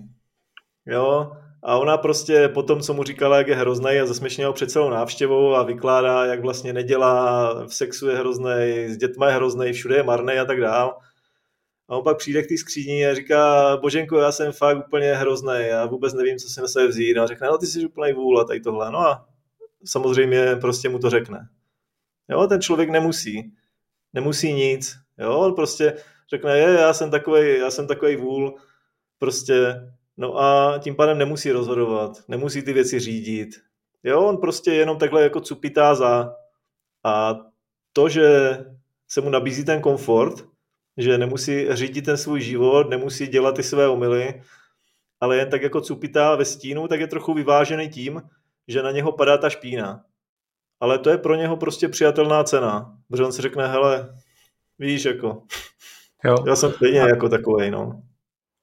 Jo, 0.86 1.32
A 1.64 1.78
ona 1.78 1.98
prostě 1.98 2.48
po 2.48 2.64
tom, 2.64 2.82
co 2.82 2.94
mu 2.94 3.04
říkala, 3.04 3.38
jak 3.38 3.48
je 3.48 3.56
hrozný 3.56 4.00
a 4.00 4.06
zasměšně 4.06 4.46
ho 4.46 4.54
před 4.54 4.72
celou 4.72 4.90
návštěvou 4.90 5.56
a 5.56 5.64
vykládá, 5.64 6.26
jak 6.26 6.42
vlastně 6.42 6.74
nedělá, 6.74 7.54
v 7.66 7.74
sexu 7.74 8.08
je 8.08 8.18
hrozný, 8.18 8.88
s 8.88 8.98
dětma 8.98 9.28
je 9.28 9.36
hrozný, 9.36 9.74
všude 9.74 9.96
je 9.96 10.04
marný 10.04 10.34
a 10.34 10.46
tak 10.46 10.62
dál. 10.62 10.98
A 11.88 11.98
on 11.98 12.04
pak 12.04 12.18
přijde 12.18 12.44
k 12.44 12.48
té 12.48 12.58
skříni 12.58 13.08
a 13.08 13.16
říká, 13.16 13.78
Boženko, 13.78 14.18
já 14.18 14.32
jsem 14.32 14.52
fakt 14.52 14.88
úplně 14.88 15.14
hrozný, 15.14 15.54
já 15.60 15.86
vůbec 15.86 16.14
nevím, 16.14 16.38
co 16.38 16.50
si 16.50 16.62
na 16.62 16.68
sebe 16.68 16.88
vzít. 16.88 17.18
A 17.18 17.28
řekne, 17.28 17.48
no 17.48 17.58
ty 17.58 17.68
jsi 17.68 17.86
úplný 17.86 18.14
vůl 18.14 18.40
a 18.40 18.44
tady 18.44 18.60
tohle. 18.60 18.92
No 18.92 19.00
a 19.00 19.26
samozřejmě 19.86 20.56
prostě 20.56 20.90
mu 20.90 21.00
to 21.00 21.10
řekne. 21.10 21.48
Jo, 22.30 22.48
ten 22.48 22.62
člověk 22.62 22.90
nemusí. 22.90 23.54
Nemusí 24.14 24.54
nic. 24.54 24.96
Jo, 25.18 25.40
on 25.40 25.54
prostě 25.54 25.94
řekne, 26.30 26.58
je, 26.58 26.70
já 26.70 26.94
jsem 26.94 27.12
takový, 27.12 27.60
já 27.60 27.72
jsem 27.72 27.88
takový 27.88 28.16
vůl, 28.16 28.56
prostě, 29.20 29.76
no 30.18 30.38
a 30.38 30.78
tím 30.80 30.96
pádem 30.96 31.18
nemusí 31.18 31.52
rozhodovat, 31.52 32.12
nemusí 32.28 32.62
ty 32.62 32.74
věci 32.74 33.00
řídit. 33.00 33.50
Jo, 34.04 34.22
on 34.22 34.38
prostě 34.38 34.74
jenom 34.74 34.98
takhle 34.98 35.24
jako 35.24 35.42
cupitá 35.42 35.96
za 35.96 36.36
a 37.04 37.36
to, 37.94 38.10
že 38.10 38.58
se 39.08 39.22
mu 39.22 39.30
nabízí 39.30 39.66
ten 39.66 39.82
komfort, 39.82 40.46
že 40.98 41.18
nemusí 41.18 41.68
řídit 41.70 42.06
ten 42.06 42.18
svůj 42.18 42.42
život, 42.42 42.90
nemusí 42.90 43.28
dělat 43.28 43.56
ty 43.56 43.64
své 43.64 43.88
omily, 43.88 44.42
ale 45.20 45.38
jen 45.38 45.50
tak 45.50 45.62
jako 45.62 45.82
cupitá 45.82 46.36
ve 46.36 46.46
stínu, 46.46 46.88
tak 46.88 47.00
je 47.00 47.08
trochu 47.08 47.34
vyvážený 47.34 47.90
tím, 47.90 48.22
že 48.68 48.84
na 48.84 48.92
něho 48.92 49.12
padá 49.12 49.38
ta 49.38 49.50
špína. 49.50 50.04
Ale 50.80 51.00
to 51.00 51.10
je 51.10 51.18
pro 51.18 51.36
něho 51.36 51.58
prostě 51.58 51.90
přijatelná 51.90 52.44
cena, 52.44 52.98
protože 53.08 53.24
on 53.24 53.32
si 53.32 53.42
řekne, 53.42 53.68
hele, 53.68 54.16
víš, 54.80 55.06
jako, 55.06 55.42
jo. 56.24 56.36
já 56.48 56.56
jsem 56.56 56.72
stejně 56.72 57.02
a, 57.02 57.08
jako 57.08 57.30
takovej, 57.30 57.72
no. 57.72 58.02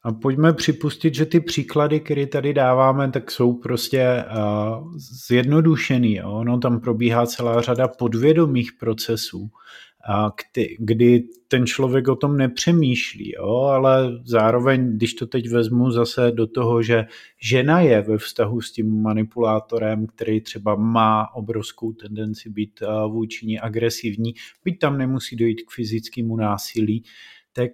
A 0.04 0.12
pojďme 0.12 0.52
připustit, 0.52 1.14
že 1.14 1.26
ty 1.26 1.40
příklady, 1.40 2.00
které 2.00 2.26
tady 2.26 2.54
dáváme, 2.54 3.10
tak 3.10 3.30
jsou 3.30 3.52
prostě 3.52 4.24
uh, 4.36 4.92
zjednodušený. 5.28 6.14
Jo? 6.14 6.32
Ono 6.32 6.58
tam 6.58 6.80
probíhá 6.80 7.26
celá 7.26 7.60
řada 7.60 7.88
podvědomých 7.88 8.72
procesů 8.80 9.50
kdy 10.78 11.28
ten 11.48 11.66
člověk 11.66 12.08
o 12.08 12.16
tom 12.16 12.36
nepřemýšlí, 12.36 13.32
jo? 13.36 13.60
ale 13.60 14.20
zároveň, 14.24 14.96
když 14.96 15.14
to 15.14 15.26
teď 15.26 15.48
vezmu 15.48 15.90
zase 15.90 16.30
do 16.30 16.46
toho, 16.46 16.82
že 16.82 17.04
žena 17.40 17.80
je 17.80 18.02
ve 18.02 18.18
vztahu 18.18 18.60
s 18.60 18.72
tím 18.72 19.02
manipulátorem, 19.02 20.06
který 20.06 20.40
třeba 20.40 20.76
má 20.76 21.34
obrovskou 21.34 21.92
tendenci 21.92 22.50
být 22.50 22.82
vůči 23.08 23.46
ní 23.46 23.60
agresivní, 23.60 24.34
byť 24.64 24.78
tam 24.78 24.98
nemusí 24.98 25.36
dojít 25.36 25.62
k 25.62 25.70
fyzickému 25.70 26.36
násilí, 26.36 27.04
tak 27.52 27.70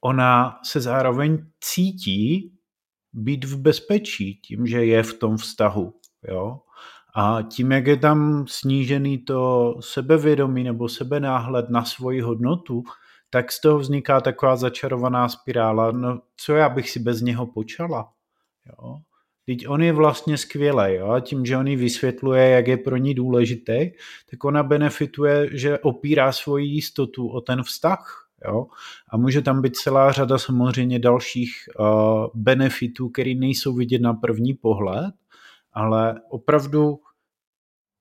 ona 0.00 0.58
se 0.64 0.80
zároveň 0.80 1.46
cítí 1.60 2.52
být 3.12 3.44
v 3.44 3.58
bezpečí 3.58 4.34
tím, 4.34 4.66
že 4.66 4.84
je 4.84 5.02
v 5.02 5.14
tom 5.14 5.36
vztahu. 5.36 5.94
Jo? 6.28 6.60
A 7.14 7.42
tím, 7.42 7.72
jak 7.72 7.86
je 7.86 7.96
tam 7.96 8.44
snížený 8.48 9.18
to 9.18 9.74
sebevědomí 9.80 10.64
nebo 10.64 10.88
sebenáhled 10.88 11.70
na 11.70 11.84
svoji 11.84 12.20
hodnotu, 12.20 12.82
tak 13.30 13.52
z 13.52 13.60
toho 13.60 13.78
vzniká 13.78 14.20
taková 14.20 14.56
začarovaná 14.56 15.28
spirála. 15.28 15.92
No, 15.92 16.20
co 16.36 16.54
já 16.54 16.68
bych 16.68 16.90
si 16.90 17.00
bez 17.00 17.20
něho 17.20 17.46
počala? 17.46 18.08
Jo? 18.66 18.96
Teď 19.46 19.68
on 19.68 19.82
je 19.82 19.92
vlastně 19.92 20.38
skvělý 20.38 20.94
jo? 20.94 21.10
a 21.10 21.20
tím, 21.20 21.46
že 21.46 21.56
on 21.56 21.66
jí 21.66 21.76
vysvětluje, 21.76 22.48
jak 22.48 22.68
je 22.68 22.76
pro 22.76 22.96
ní 22.96 23.14
důležitý, 23.14 23.90
tak 24.30 24.44
ona 24.44 24.62
benefituje, 24.62 25.48
že 25.52 25.78
opírá 25.78 26.32
svoji 26.32 26.66
jistotu 26.66 27.28
o 27.28 27.40
ten 27.40 27.62
vztah. 27.62 28.28
Jo? 28.46 28.66
A 29.12 29.16
může 29.16 29.42
tam 29.42 29.62
být 29.62 29.76
celá 29.76 30.12
řada 30.12 30.38
samozřejmě 30.38 30.98
dalších 30.98 31.52
uh, 31.78 31.86
benefitů, 32.34 33.08
které 33.08 33.34
nejsou 33.34 33.74
vidět 33.74 34.02
na 34.02 34.14
první 34.14 34.54
pohled, 34.54 35.14
ale 35.72 36.20
opravdu 36.28 37.00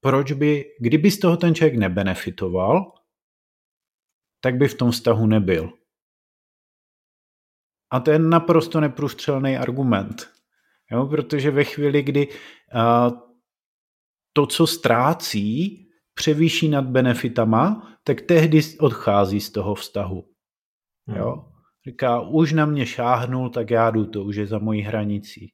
proč 0.01 0.31
by, 0.31 0.65
kdyby 0.79 1.11
z 1.11 1.19
toho 1.19 1.37
ten 1.37 1.55
člověk 1.55 1.75
nebenefitoval, 1.75 2.93
tak 4.41 4.55
by 4.55 4.67
v 4.67 4.73
tom 4.73 4.91
vztahu 4.91 5.25
nebyl. 5.25 5.73
A 7.91 7.99
to 7.99 8.11
je 8.11 8.19
naprosto 8.19 8.79
neprůstřelný 8.79 9.57
argument. 9.57 10.31
Jo, 10.91 11.05
protože 11.05 11.51
ve 11.51 11.63
chvíli, 11.63 12.03
kdy 12.03 12.27
uh, 12.27 13.19
to, 14.33 14.47
co 14.47 14.67
ztrácí, 14.67 15.85
převýší 16.13 16.69
nad 16.69 16.85
benefitama, 16.85 17.93
tak 18.03 18.21
tehdy 18.21 18.61
odchází 18.79 19.41
z 19.41 19.51
toho 19.51 19.75
vztahu. 19.75 20.25
Jo? 21.15 21.31
Hmm. 21.31 21.51
Říká, 21.87 22.21
už 22.21 22.53
na 22.53 22.65
mě 22.65 22.85
šáhnul, 22.85 23.49
tak 23.49 23.69
já 23.69 23.91
jdu, 23.91 24.05
to 24.05 24.23
už 24.23 24.35
je 24.35 24.47
za 24.47 24.59
mojí 24.59 24.81
hranicí 24.81 25.53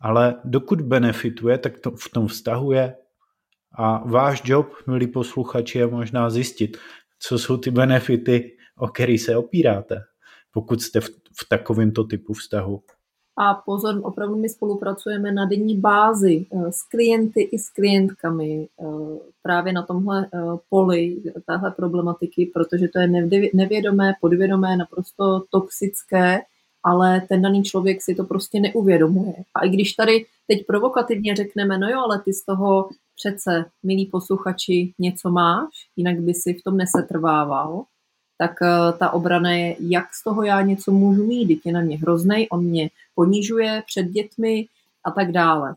ale 0.00 0.40
dokud 0.44 0.80
benefituje, 0.80 1.58
tak 1.58 1.78
to 1.78 1.90
v 1.90 2.08
tom 2.08 2.26
vztahu 2.26 2.72
je. 2.72 2.96
A 3.78 4.08
váš 4.08 4.42
job, 4.44 4.66
milí 4.86 5.06
posluchači, 5.06 5.78
je 5.78 5.86
možná 5.86 6.30
zjistit, 6.30 6.76
co 7.18 7.38
jsou 7.38 7.56
ty 7.56 7.70
benefity, 7.70 8.56
o 8.78 8.88
který 8.88 9.18
se 9.18 9.36
opíráte, 9.36 10.02
pokud 10.52 10.82
jste 10.82 11.00
v, 11.00 11.08
v 11.40 11.48
takovémto 11.48 12.04
typu 12.04 12.32
vztahu. 12.32 12.82
A 13.38 13.54
pozor, 13.54 14.00
opravdu 14.02 14.36
my 14.36 14.48
spolupracujeme 14.48 15.32
na 15.32 15.44
denní 15.44 15.76
bázi 15.76 16.46
eh, 16.52 16.72
s 16.72 16.82
klienty 16.82 17.40
i 17.40 17.58
s 17.58 17.68
klientkami 17.68 18.68
eh, 18.80 18.84
právě 19.42 19.72
na 19.72 19.82
tomhle 19.82 20.26
eh, 20.34 20.38
poli 20.68 21.22
téhle 21.46 21.70
problematiky, 21.70 22.50
protože 22.54 22.88
to 22.88 22.98
je 22.98 23.08
nevědomé, 23.54 24.12
podvědomé, 24.20 24.76
naprosto 24.76 25.44
toxické 25.50 26.40
ale 26.82 27.20
ten 27.28 27.42
daný 27.42 27.62
člověk 27.62 28.02
si 28.02 28.14
to 28.14 28.24
prostě 28.24 28.60
neuvědomuje. 28.60 29.34
A 29.54 29.64
i 29.64 29.68
když 29.68 29.92
tady 29.92 30.26
teď 30.46 30.66
provokativně 30.66 31.36
řekneme, 31.36 31.78
no 31.78 31.88
jo, 31.88 32.00
ale 32.00 32.20
ty 32.24 32.32
z 32.32 32.44
toho 32.44 32.88
přece, 33.16 33.64
milí 33.82 34.06
posluchači, 34.06 34.92
něco 34.98 35.30
máš, 35.30 35.68
jinak 35.96 36.20
by 36.20 36.34
si 36.34 36.54
v 36.54 36.62
tom 36.62 36.76
nesetrvával, 36.76 37.84
tak 38.38 38.62
eh, 38.62 38.92
ta 38.98 39.10
obrana 39.10 39.50
je, 39.50 39.76
jak 39.80 40.14
z 40.14 40.24
toho 40.24 40.42
já 40.42 40.62
něco 40.62 40.92
můžu 40.92 41.26
mít, 41.26 41.46
teď 41.46 41.58
je 41.64 41.72
na 41.72 41.80
mě 41.80 41.98
hroznej, 41.98 42.46
on 42.50 42.64
mě 42.64 42.90
ponižuje 43.14 43.82
před 43.86 44.02
dětmi 44.02 44.66
a 45.04 45.10
tak 45.10 45.32
dále. 45.32 45.74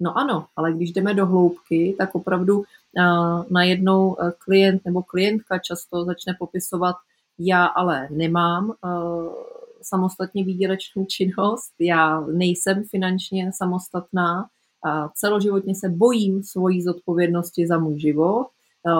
No 0.00 0.18
ano, 0.18 0.46
ale 0.56 0.72
když 0.72 0.92
jdeme 0.92 1.14
do 1.14 1.26
hloubky, 1.26 1.94
tak 1.98 2.14
opravdu 2.14 2.62
eh, 2.62 3.02
najednou 3.50 4.16
eh, 4.20 4.32
klient 4.38 4.82
nebo 4.84 5.02
klientka 5.02 5.58
často 5.58 6.04
začne 6.04 6.36
popisovat, 6.38 6.96
já 7.38 7.66
ale 7.66 8.08
nemám 8.10 8.72
samostatně 9.82 10.44
výdělečnou 10.44 11.04
činnost, 11.04 11.72
já 11.80 12.20
nejsem 12.20 12.84
finančně 12.90 13.50
samostatná, 13.54 14.46
celoživotně 15.14 15.74
se 15.74 15.88
bojím 15.88 16.42
svojí 16.42 16.82
zodpovědnosti 16.82 17.66
za 17.66 17.78
můj 17.78 18.00
život, 18.00 18.46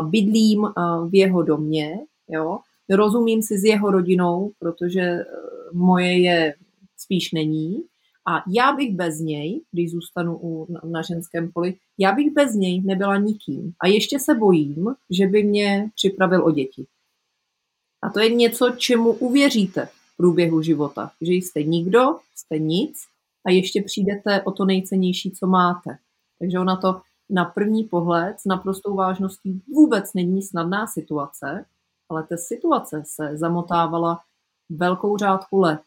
bydlím 0.03 0.67
v 1.09 1.15
jeho 1.15 1.43
domě, 1.43 1.99
jo, 2.29 2.59
rozumím 2.91 3.43
si 3.43 3.59
s 3.59 3.65
jeho 3.65 3.91
rodinou, 3.91 4.53
protože 4.59 5.01
e, 5.01 5.25
moje 5.73 6.19
je 6.19 6.55
spíš 6.97 7.33
není, 7.33 7.83
a 8.29 8.45
já 8.49 8.73
bych 8.73 8.97
bez 8.97 9.21
něj, 9.21 9.61
když 9.73 9.91
zůstanu 9.91 10.39
u, 10.43 10.77
na 10.85 11.03
ženském 11.03 11.53
poli, 11.53 11.75
já 11.99 12.13
bych 12.13 12.33
bez 12.33 12.55
něj 12.55 12.81
nebyla 12.81 13.17
nikým. 13.17 13.73
A 13.81 13.87
ještě 13.87 14.19
se 14.19 14.35
bojím, 14.35 14.87
že 15.11 15.27
by 15.27 15.43
mě 15.43 15.91
připravil 15.95 16.45
o 16.45 16.51
děti. 16.51 16.87
A 18.03 18.11
to 18.11 18.21
je 18.21 18.35
něco, 18.35 18.71
čemu 18.77 19.13
uvěříte 19.13 19.89
průběhu 20.21 20.63
života. 20.63 21.11
Že 21.21 21.33
jste 21.33 21.63
nikdo, 21.63 22.01
jste 22.37 22.59
nic 22.59 22.97
a 23.47 23.51
ještě 23.51 23.83
přijdete 23.83 24.43
o 24.43 24.51
to 24.51 24.65
nejcennější, 24.65 25.31
co 25.31 25.47
máte. 25.47 25.99
Takže 26.39 26.59
ona 26.59 26.77
to 26.77 27.01
na 27.31 27.45
první 27.45 27.85
pohled 27.85 28.41
s 28.41 28.45
naprostou 28.45 28.95
vážností 28.95 29.63
vůbec 29.75 30.15
není 30.15 30.43
snadná 30.43 30.87
situace, 30.87 31.65
ale 32.09 32.27
ta 32.29 32.37
situace 32.37 33.03
se 33.07 33.37
zamotávala 33.37 34.21
velkou 34.71 35.17
řádku 35.17 35.59
let. 35.59 35.81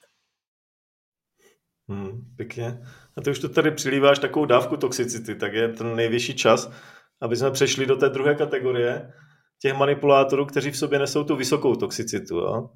Hmm, 1.90 2.22
pěkně. 2.36 2.82
A 3.18 3.22
ty 3.22 3.32
už 3.32 3.40
to 3.40 3.50
tady 3.50 3.72
přilíváš 3.72 4.20
takovou 4.20 4.46
dávku 4.46 4.78
toxicity, 4.78 5.36
tak 5.36 5.54
je 5.54 5.70
ten 5.70 5.96
nejvyšší 5.96 6.36
čas, 6.36 6.72
aby 7.22 7.36
jsme 7.36 7.52
přešli 7.52 7.86
do 7.86 7.96
té 7.96 8.10
druhé 8.10 8.36
kategorie 8.36 9.14
těch 9.62 9.74
manipulátorů, 9.74 10.46
kteří 10.46 10.72
v 10.72 10.78
sobě 10.78 11.00
nesou 11.00 11.24
tu 11.24 11.36
vysokou 11.36 11.76
toxicitu. 11.76 12.36
Jo? 12.36 12.70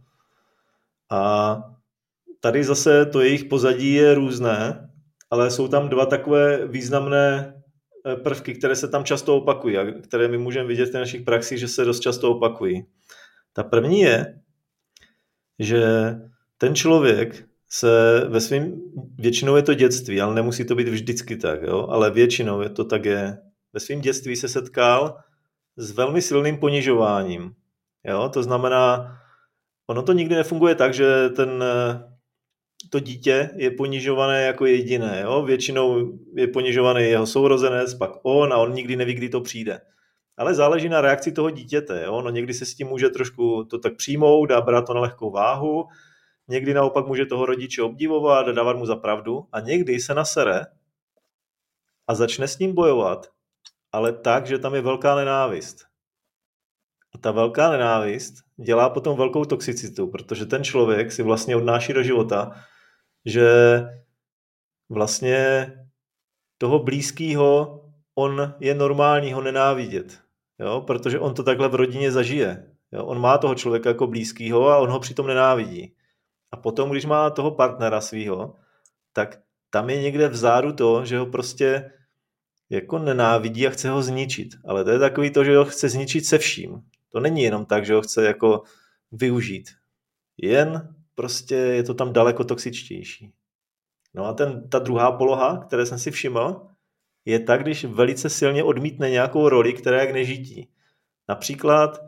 A 1.11 1.57
tady 2.39 2.63
zase 2.63 3.05
to 3.05 3.21
jejich 3.21 3.45
pozadí 3.45 3.93
je 3.93 4.13
různé, 4.13 4.89
ale 5.29 5.51
jsou 5.51 5.67
tam 5.67 5.89
dva 5.89 6.05
takové 6.05 6.67
významné 6.67 7.53
eh, 8.05 8.15
prvky, 8.15 8.53
které 8.53 8.75
se 8.75 8.87
tam 8.87 9.03
často 9.03 9.37
opakují 9.37 9.77
a 9.77 9.91
které 10.01 10.27
my 10.27 10.37
můžeme 10.37 10.67
vidět 10.67 10.89
v 10.89 10.93
našich 10.93 11.21
praxích, 11.21 11.59
že 11.59 11.67
se 11.67 11.85
dost 11.85 11.99
často 11.99 12.31
opakují. 12.31 12.85
Ta 13.53 13.63
první 13.63 14.01
je, 14.01 14.39
že 15.59 15.81
ten 16.57 16.75
člověk 16.75 17.45
se 17.69 18.23
ve 18.29 18.41
svém, 18.41 18.81
většinou 19.17 19.55
je 19.55 19.61
to 19.61 19.73
dětství, 19.73 20.21
ale 20.21 20.35
nemusí 20.35 20.65
to 20.65 20.75
být 20.75 20.87
vždycky 20.87 21.37
tak, 21.37 21.61
jo? 21.61 21.87
ale 21.89 22.11
většinou 22.11 22.61
je 22.61 22.69
to 22.69 22.85
tak 22.85 23.05
je. 23.05 23.37
Ve 23.73 23.79
svém 23.79 24.01
dětství 24.01 24.35
se 24.35 24.47
setkal 24.47 25.17
s 25.77 25.91
velmi 25.91 26.21
silným 26.21 26.57
ponižováním. 26.57 27.51
Jo? 28.03 28.29
To 28.33 28.43
znamená, 28.43 29.17
ono 29.87 30.03
to 30.03 30.13
nikdy 30.13 30.35
nefunguje 30.35 30.75
tak, 30.75 30.93
že 30.93 31.29
ten, 31.29 31.63
to 32.89 32.99
dítě 32.99 33.49
je 33.55 33.71
ponižované 33.71 34.43
jako 34.43 34.65
jediné. 34.65 35.21
Jo? 35.23 35.43
Většinou 35.43 36.17
je 36.35 36.47
ponižovaný 36.47 37.03
jeho 37.03 37.27
sourozenec, 37.27 37.93
pak 37.93 38.11
on 38.23 38.53
a 38.53 38.57
on 38.57 38.73
nikdy 38.73 38.95
neví, 38.95 39.13
kdy 39.13 39.29
to 39.29 39.41
přijde. 39.41 39.81
Ale 40.37 40.53
záleží 40.53 40.89
na 40.89 41.01
reakci 41.01 41.31
toho 41.31 41.49
dítěte. 41.49 42.03
Jo? 42.05 42.21
No 42.21 42.29
někdy 42.29 42.53
se 42.53 42.65
s 42.65 42.75
tím 42.75 42.87
může 42.87 43.09
trošku 43.09 43.63
to 43.63 43.79
tak 43.79 43.95
přijmout 43.95 44.51
a 44.51 44.61
brát 44.61 44.87
to 44.87 44.93
na 44.93 44.99
lehkou 44.99 45.31
váhu, 45.31 45.87
někdy 46.47 46.73
naopak 46.73 47.07
může 47.07 47.25
toho 47.25 47.45
rodiče 47.45 47.81
obdivovat 47.81 48.47
a 48.47 48.51
dávat 48.51 48.77
mu 48.77 48.85
za 48.85 48.95
pravdu 48.95 49.47
a 49.51 49.59
někdy 49.59 49.99
se 49.99 50.13
nasere 50.13 50.65
a 52.07 52.15
začne 52.15 52.47
s 52.47 52.59
ním 52.59 52.75
bojovat, 52.75 53.27
ale 53.91 54.13
tak, 54.13 54.45
že 54.45 54.59
tam 54.59 54.75
je 54.75 54.81
velká 54.81 55.15
nenávist. 55.15 55.86
A 57.17 57.19
ta 57.19 57.31
velká 57.31 57.71
nenávist 57.71 58.33
dělá 58.57 58.89
potom 58.89 59.17
velkou 59.17 59.45
toxicitu, 59.45 60.07
protože 60.07 60.45
ten 60.45 60.63
člověk 60.63 61.11
si 61.11 61.23
vlastně 61.23 61.55
odnáší 61.55 61.93
do 61.93 62.03
života, 62.03 62.51
že 63.25 63.49
vlastně 64.89 65.71
toho 66.57 66.79
blízkého 66.79 67.81
on 68.15 68.53
je 68.59 68.73
normální 68.73 69.33
ho 69.33 69.41
nenávidět, 69.41 70.19
jo? 70.59 70.83
protože 70.87 71.19
on 71.19 71.33
to 71.33 71.43
takhle 71.43 71.69
v 71.69 71.75
rodině 71.75 72.11
zažije. 72.11 72.71
Jo? 72.91 73.05
On 73.05 73.21
má 73.21 73.37
toho 73.37 73.55
člověka 73.55 73.89
jako 73.89 74.07
blízkého 74.07 74.69
a 74.69 74.77
on 74.77 74.89
ho 74.89 74.99
přitom 74.99 75.27
nenávidí. 75.27 75.95
A 76.51 76.57
potom, 76.57 76.89
když 76.89 77.05
má 77.05 77.29
toho 77.29 77.51
partnera 77.51 78.01
svého, 78.01 78.55
tak 79.13 79.39
tam 79.69 79.89
je 79.89 80.01
někde 80.01 80.27
vzadu 80.27 80.73
to, 80.73 81.05
že 81.05 81.17
ho 81.17 81.25
prostě 81.25 81.91
jako 82.69 82.99
nenávidí 82.99 83.67
a 83.67 83.69
chce 83.69 83.89
ho 83.89 84.01
zničit. 84.01 84.47
Ale 84.65 84.83
to 84.83 84.89
je 84.89 84.99
takový 84.99 85.31
to, 85.31 85.43
že 85.43 85.57
ho 85.57 85.65
chce 85.65 85.89
zničit 85.89 86.25
se 86.25 86.37
vším. 86.37 86.81
To 87.09 87.19
není 87.19 87.43
jenom 87.43 87.65
tak, 87.65 87.85
že 87.85 87.93
ho 87.93 88.01
chce 88.01 88.25
jako 88.25 88.63
využít. 89.11 89.69
Jen 90.37 90.95
prostě 91.15 91.55
je 91.55 91.83
to 91.83 91.93
tam 91.93 92.13
daleko 92.13 92.43
toxičtější. 92.43 93.33
No 94.13 94.25
a 94.25 94.33
ten, 94.33 94.69
ta 94.69 94.79
druhá 94.79 95.11
poloha, 95.11 95.57
které 95.57 95.85
jsem 95.85 95.99
si 95.99 96.11
všiml, 96.11 96.67
je 97.25 97.39
tak, 97.39 97.61
když 97.61 97.85
velice 97.85 98.29
silně 98.29 98.63
odmítne 98.63 99.09
nějakou 99.09 99.49
roli, 99.49 99.73
která 99.73 100.01
je 100.01 100.07
k 100.07 100.13
nežití. 100.13 100.69
Například 101.29 101.99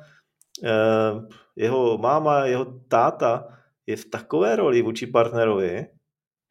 eh, 0.63 0.69
jeho 1.55 1.97
máma, 1.97 2.45
jeho 2.45 2.65
táta 2.65 3.47
je 3.88 3.95
v 3.95 4.05
takové 4.05 4.55
roli 4.55 4.81
vůči 4.81 5.07
partnerovi, 5.07 5.88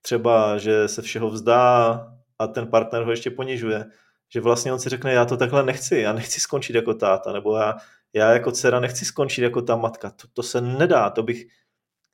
třeba, 0.02 0.58
že 0.58 0.88
se 0.88 1.02
všeho 1.02 1.30
vzdá 1.30 1.92
a 2.38 2.46
ten 2.46 2.66
partner 2.66 3.02
ho 3.02 3.10
ještě 3.10 3.30
ponižuje, 3.30 3.84
že 4.32 4.40
vlastně 4.40 4.72
on 4.72 4.78
si 4.78 4.88
řekne, 4.88 5.12
já 5.12 5.24
to 5.24 5.36
takhle 5.36 5.62
nechci, 5.62 5.98
já 5.98 6.12
nechci 6.12 6.40
skončit 6.40 6.76
jako 6.76 6.94
táta, 6.94 7.32
nebo 7.32 7.56
já, 7.56 7.74
já 8.12 8.32
jako 8.32 8.52
dcera 8.52 8.80
nechci 8.80 9.04
skončit 9.04 9.42
jako 9.42 9.62
ta 9.62 9.76
matka, 9.76 10.10
to, 10.10 10.28
to 10.32 10.42
se 10.42 10.60
nedá, 10.60 11.10
to 11.10 11.22
bych, 11.22 11.46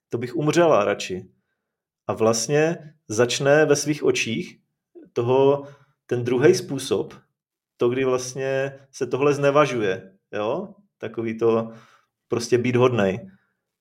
to 0.09 0.18
bych 0.18 0.37
umřela 0.37 0.85
radši. 0.85 1.28
A 2.07 2.12
vlastně 2.12 2.94
začne 3.09 3.64
ve 3.64 3.76
svých 3.76 4.04
očích 4.04 4.59
toho, 5.12 5.68
ten 6.07 6.24
druhý 6.24 6.54
způsob, 6.54 7.14
to, 7.76 7.88
kdy 7.88 8.04
vlastně 8.04 8.78
se 8.90 9.07
tohle 9.07 9.35
znevažuje, 9.35 10.12
jo, 10.33 10.74
takový 10.98 11.38
to 11.38 11.72
prostě 12.28 12.59
být 12.59 12.76
hodnej, 12.76 13.30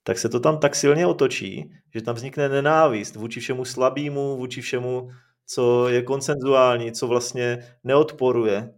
tak 0.03 0.17
se 0.17 0.29
to 0.29 0.39
tam 0.39 0.59
tak 0.59 0.75
silně 0.75 1.07
otočí, 1.07 1.73
že 1.93 2.01
tam 2.01 2.15
vznikne 2.15 2.49
nenávist 2.49 3.15
vůči 3.15 3.39
všemu 3.39 3.65
slabému, 3.65 4.37
vůči 4.37 4.61
všemu, 4.61 5.09
co 5.45 5.87
je 5.87 6.01
konsenzuální, 6.01 6.91
co 6.91 7.07
vlastně 7.07 7.75
neodporuje. 7.83 8.73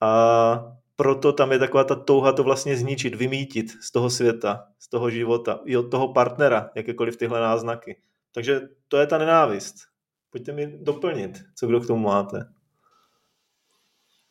A 0.00 0.78
proto 1.00 1.32
tam 1.32 1.52
je 1.52 1.58
taková 1.58 1.84
ta 1.84 1.94
touha 1.94 2.32
to 2.32 2.42
vlastně 2.42 2.76
zničit, 2.76 3.14
vymítit 3.14 3.70
z 3.70 3.92
toho 3.92 4.10
světa, 4.10 4.64
z 4.78 4.88
toho 4.88 5.10
života, 5.10 5.60
i 5.64 5.76
od 5.76 5.90
toho 5.90 6.12
partnera, 6.12 6.70
jakékoliv 6.74 7.16
tyhle 7.16 7.40
náznaky. 7.40 7.96
Takže 8.34 8.60
to 8.88 8.96
je 8.96 9.06
ta 9.06 9.18
nenávist. 9.18 9.74
Pojďte 10.30 10.52
mi 10.52 10.78
doplnit, 10.82 11.38
co 11.54 11.66
kdo 11.66 11.80
k 11.80 11.86
tomu 11.86 12.02
máte. 12.02 12.48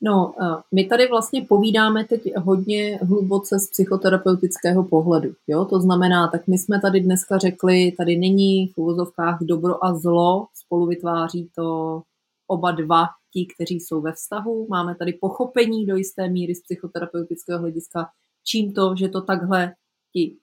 No, 0.02 0.34
my 0.72 0.86
tady 0.86 1.08
vlastně 1.08 1.46
povídáme 1.50 2.06
teď 2.06 2.22
hodně 2.38 3.00
hluboce 3.02 3.60
z 3.60 3.70
psychoterapeutického 3.70 4.84
pohledu. 4.84 5.34
Jo? 5.48 5.66
To 5.66 5.80
znamená, 5.80 6.28
tak 6.28 6.48
my 6.48 6.58
jsme 6.58 6.82
tady 6.82 7.00
dneska 7.00 7.38
řekli, 7.38 7.92
tady 7.92 8.18
není 8.18 8.68
v 8.68 8.78
uvozovkách 8.78 9.38
dobro 9.42 9.86
a 9.86 9.94
zlo, 9.94 10.48
spolu 10.54 10.86
vytváří 10.86 11.50
to 11.56 12.02
oba 12.48 12.72
dva 12.72 13.06
ti, 13.34 13.48
kteří 13.56 13.80
jsou 13.80 14.02
ve 14.02 14.14
vztahu. 14.14 14.68
Máme 14.70 14.96
tady 14.96 15.14
pochopení 15.14 15.86
do 15.86 15.96
jisté 15.96 16.30
míry 16.30 16.56
z 16.56 16.62
psychoterapeutického 16.62 17.60
hlediska, 17.60 18.10
čím 18.44 18.74
to, 18.74 18.96
že 18.96 19.10
to 19.10 19.22
takhle 19.22 19.74
ti 20.14 20.38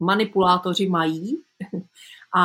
manipulátoři 0.00 0.88
mají. 0.88 1.42
A 2.36 2.44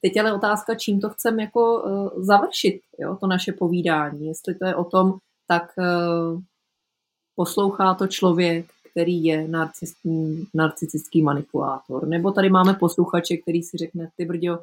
teď 0.00 0.16
ale 0.16 0.32
otázka, 0.32 0.74
čím 0.74 1.00
to 1.00 1.10
chceme 1.10 1.42
jako 1.42 1.82
uh, 1.82 2.24
završit, 2.24 2.80
jo, 2.98 3.16
to 3.20 3.26
naše 3.26 3.52
povídání. 3.52 4.26
Jestli 4.26 4.54
to 4.54 4.66
je 4.66 4.74
o 4.74 4.84
tom, 4.84 5.14
tak 5.48 5.62
uh, 5.78 6.40
poslouchá 7.36 7.94
to 7.94 8.06
člověk, 8.06 8.66
který 8.90 9.24
je 9.24 9.48
narcistický 10.54 11.22
manipulátor. 11.22 12.08
Nebo 12.08 12.32
tady 12.32 12.50
máme 12.50 12.74
posluchače, 12.74 13.36
který 13.36 13.62
si 13.62 13.76
řekne, 13.76 14.10
ty 14.16 14.24
brďo, 14.24 14.58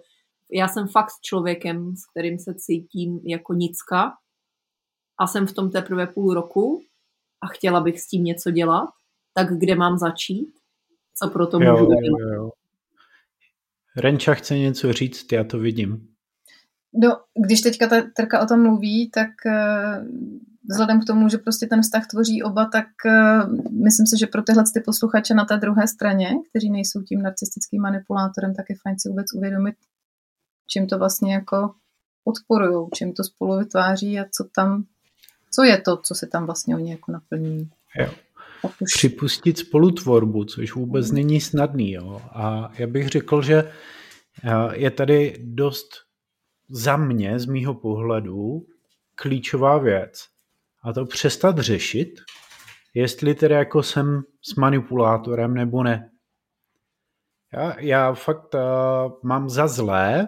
já 0.53 0.67
jsem 0.67 0.87
fakt 0.87 1.13
člověkem, 1.21 1.95
s 1.95 2.05
kterým 2.05 2.39
se 2.39 2.53
cítím 2.57 3.19
jako 3.23 3.53
nicka 3.53 4.13
a 5.19 5.27
jsem 5.27 5.47
v 5.47 5.53
tom 5.53 5.71
teprve 5.71 6.07
půl 6.07 6.33
roku 6.33 6.81
a 7.41 7.47
chtěla 7.47 7.81
bych 7.81 8.01
s 8.01 8.07
tím 8.07 8.23
něco 8.23 8.51
dělat, 8.51 8.89
tak 9.33 9.57
kde 9.57 9.75
mám 9.75 9.97
začít? 9.97 10.53
Co 11.15 11.29
pro 11.29 11.47
to 11.47 11.59
můžu? 11.59 11.83
Jo, 11.83 12.29
jo. 12.33 12.49
Renča 13.97 14.33
chce 14.33 14.57
něco 14.57 14.93
říct, 14.93 15.31
já 15.31 15.43
to 15.43 15.59
vidím. 15.59 16.07
No, 16.93 17.17
když 17.45 17.61
teďka 17.61 17.87
ta 17.87 18.01
Terka 18.15 18.41
o 18.41 18.45
tom 18.45 18.61
mluví, 18.61 19.09
tak 19.09 19.29
uh, 19.45 20.07
vzhledem 20.69 21.01
k 21.01 21.05
tomu, 21.05 21.29
že 21.29 21.37
prostě 21.37 21.67
ten 21.67 21.81
vztah 21.81 22.07
tvoří 22.07 22.43
oba, 22.43 22.65
tak 22.65 22.85
uh, 23.05 23.53
myslím 23.83 24.07
si, 24.07 24.17
že 24.19 24.27
pro 24.27 24.41
tyhle 24.41 24.63
ty 24.73 24.81
posluchače 24.85 25.33
na 25.33 25.45
té 25.45 25.57
druhé 25.57 25.87
straně, 25.87 26.29
kteří 26.49 26.69
nejsou 26.69 27.01
tím 27.01 27.21
narcistickým 27.21 27.81
manipulátorem, 27.81 28.53
tak 28.55 28.65
je 28.69 28.75
fajn 28.83 28.99
si 28.99 29.09
vůbec 29.09 29.25
uvědomit, 29.35 29.75
čím 30.67 30.87
to 30.87 30.97
vlastně 30.97 31.33
jako 31.33 31.73
odporují, 32.23 32.89
čím 32.93 33.13
to 33.13 33.23
spolu 33.23 33.59
vytváří 33.59 34.19
a 34.19 34.25
co 34.31 34.43
tam, 34.55 34.83
co 35.51 35.63
je 35.63 35.77
to, 35.81 35.97
co 35.97 36.15
se 36.15 36.27
tam 36.27 36.45
vlastně 36.45 36.75
oni 36.75 36.91
jako 36.91 37.11
naplní. 37.11 37.69
Jo. 37.99 38.09
Už... 38.63 38.93
Připustit 38.93 39.57
spolutvorbu, 39.57 40.45
což 40.45 40.73
vůbec 40.73 41.07
hmm. 41.07 41.15
není 41.15 41.41
snadný. 41.41 41.91
Jo. 41.91 42.21
A 42.31 42.71
já 42.77 42.87
bych 42.87 43.07
řekl, 43.07 43.41
že 43.41 43.71
eh, 44.43 44.77
je 44.77 44.91
tady 44.91 45.37
dost 45.39 45.89
za 46.69 46.97
mě, 46.97 47.39
z 47.39 47.45
mýho 47.45 47.73
pohledu, 47.73 48.65
klíčová 49.15 49.77
věc. 49.77 50.27
A 50.83 50.93
to 50.93 51.05
přestat 51.05 51.59
řešit, 51.59 52.09
jestli 52.93 53.35
tedy 53.35 53.53
jako 53.53 53.83
jsem 53.83 54.21
s 54.41 54.55
manipulátorem 54.55 55.53
nebo 55.53 55.83
ne. 55.83 56.09
Já, 57.53 57.79
já 57.79 58.13
fakt 58.13 58.53
uh, 58.53 58.61
mám 59.23 59.49
za 59.49 59.67
zlé 59.67 60.27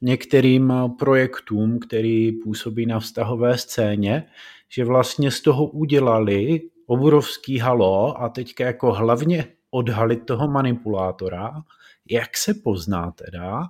některým 0.00 0.72
projektům, 0.98 1.78
který 1.78 2.32
působí 2.32 2.86
na 2.86 3.00
vztahové 3.00 3.58
scéně, 3.58 4.26
že 4.68 4.84
vlastně 4.84 5.30
z 5.30 5.40
toho 5.40 5.66
udělali 5.66 6.62
obrovský 6.86 7.58
halo 7.58 8.22
a 8.22 8.28
teďka 8.28 8.64
jako 8.64 8.92
hlavně 8.92 9.46
odhalit 9.70 10.26
toho 10.26 10.48
manipulátora, 10.48 11.62
jak 12.10 12.36
se 12.36 12.54
pozná 12.54 13.10
teda 13.10 13.62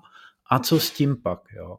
a 0.51 0.59
co 0.59 0.81
s 0.81 0.91
tím 0.91 1.17
pak, 1.23 1.41
jo. 1.57 1.77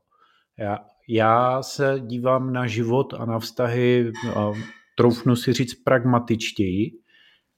Já, 0.58 0.80
já 1.08 1.64
se 1.64 1.96
dívám 2.00 2.54
na 2.54 2.68
život 2.68 3.14
a 3.14 3.26
na 3.26 3.40
vztahy, 3.40 4.12
a 4.36 4.52
troufnu 4.96 5.36
si 5.36 5.54
říct 5.54 5.84
pragmatičtěji 5.84 6.92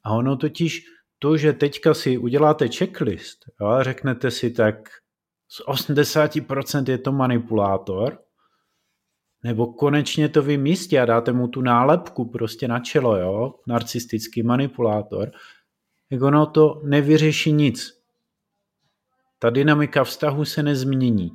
a 0.03 0.13
ono 0.13 0.37
totiž 0.37 0.85
to, 1.19 1.37
že 1.37 1.53
teďka 1.53 1.93
si 1.93 2.17
uděláte 2.17 2.67
checklist 2.67 3.39
a 3.61 3.83
řeknete 3.83 4.31
si 4.31 4.51
tak 4.51 4.75
z 5.47 5.61
80% 5.67 6.89
je 6.89 6.97
to 6.97 7.11
manipulátor, 7.11 8.19
nebo 9.43 9.67
konečně 9.67 10.29
to 10.29 10.41
vymístí 10.41 10.99
a 10.99 11.05
dáte 11.05 11.33
mu 11.33 11.47
tu 11.47 11.61
nálepku 11.61 12.25
prostě 12.25 12.67
na 12.67 12.79
čelo, 12.79 13.17
jo, 13.17 13.53
narcistický 13.67 14.43
manipulátor, 14.43 15.31
tak 16.09 16.21
ono 16.21 16.45
to 16.45 16.81
nevyřeší 16.83 17.51
nic. 17.51 18.03
Ta 19.39 19.49
dynamika 19.49 20.03
vztahu 20.03 20.45
se 20.45 20.63
nezmění. 20.63 21.31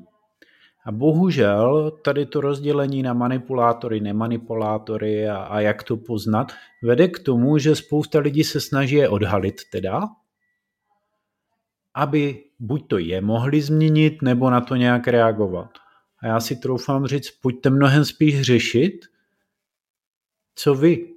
A 0.86 0.92
bohužel 0.92 1.90
tady 2.04 2.26
to 2.26 2.40
rozdělení 2.40 3.02
na 3.02 3.12
manipulátory, 3.12 4.00
nemanipulátory 4.00 5.28
a, 5.28 5.36
a 5.36 5.60
jak 5.60 5.82
to 5.82 5.96
poznat, 5.96 6.52
vede 6.82 7.08
k 7.08 7.18
tomu, 7.18 7.58
že 7.58 7.76
spousta 7.76 8.18
lidí 8.18 8.44
se 8.44 8.60
snaží 8.60 8.94
je 8.94 9.08
odhalit 9.08 9.54
teda, 9.72 10.00
aby 11.98 12.44
buď 12.58 12.88
to 12.88 12.98
je 12.98 13.20
mohli 13.20 13.60
změnit, 13.60 14.22
nebo 14.22 14.50
na 14.50 14.60
to 14.60 14.76
nějak 14.76 15.08
reagovat. 15.08 15.70
A 16.22 16.26
já 16.26 16.40
si 16.40 16.56
troufám 16.56 17.06
říct, 17.06 17.30
pojďte 17.30 17.70
mnohem 17.70 18.04
spíš 18.04 18.42
řešit, 18.42 19.06
co 20.54 20.74
vy. 20.74 21.14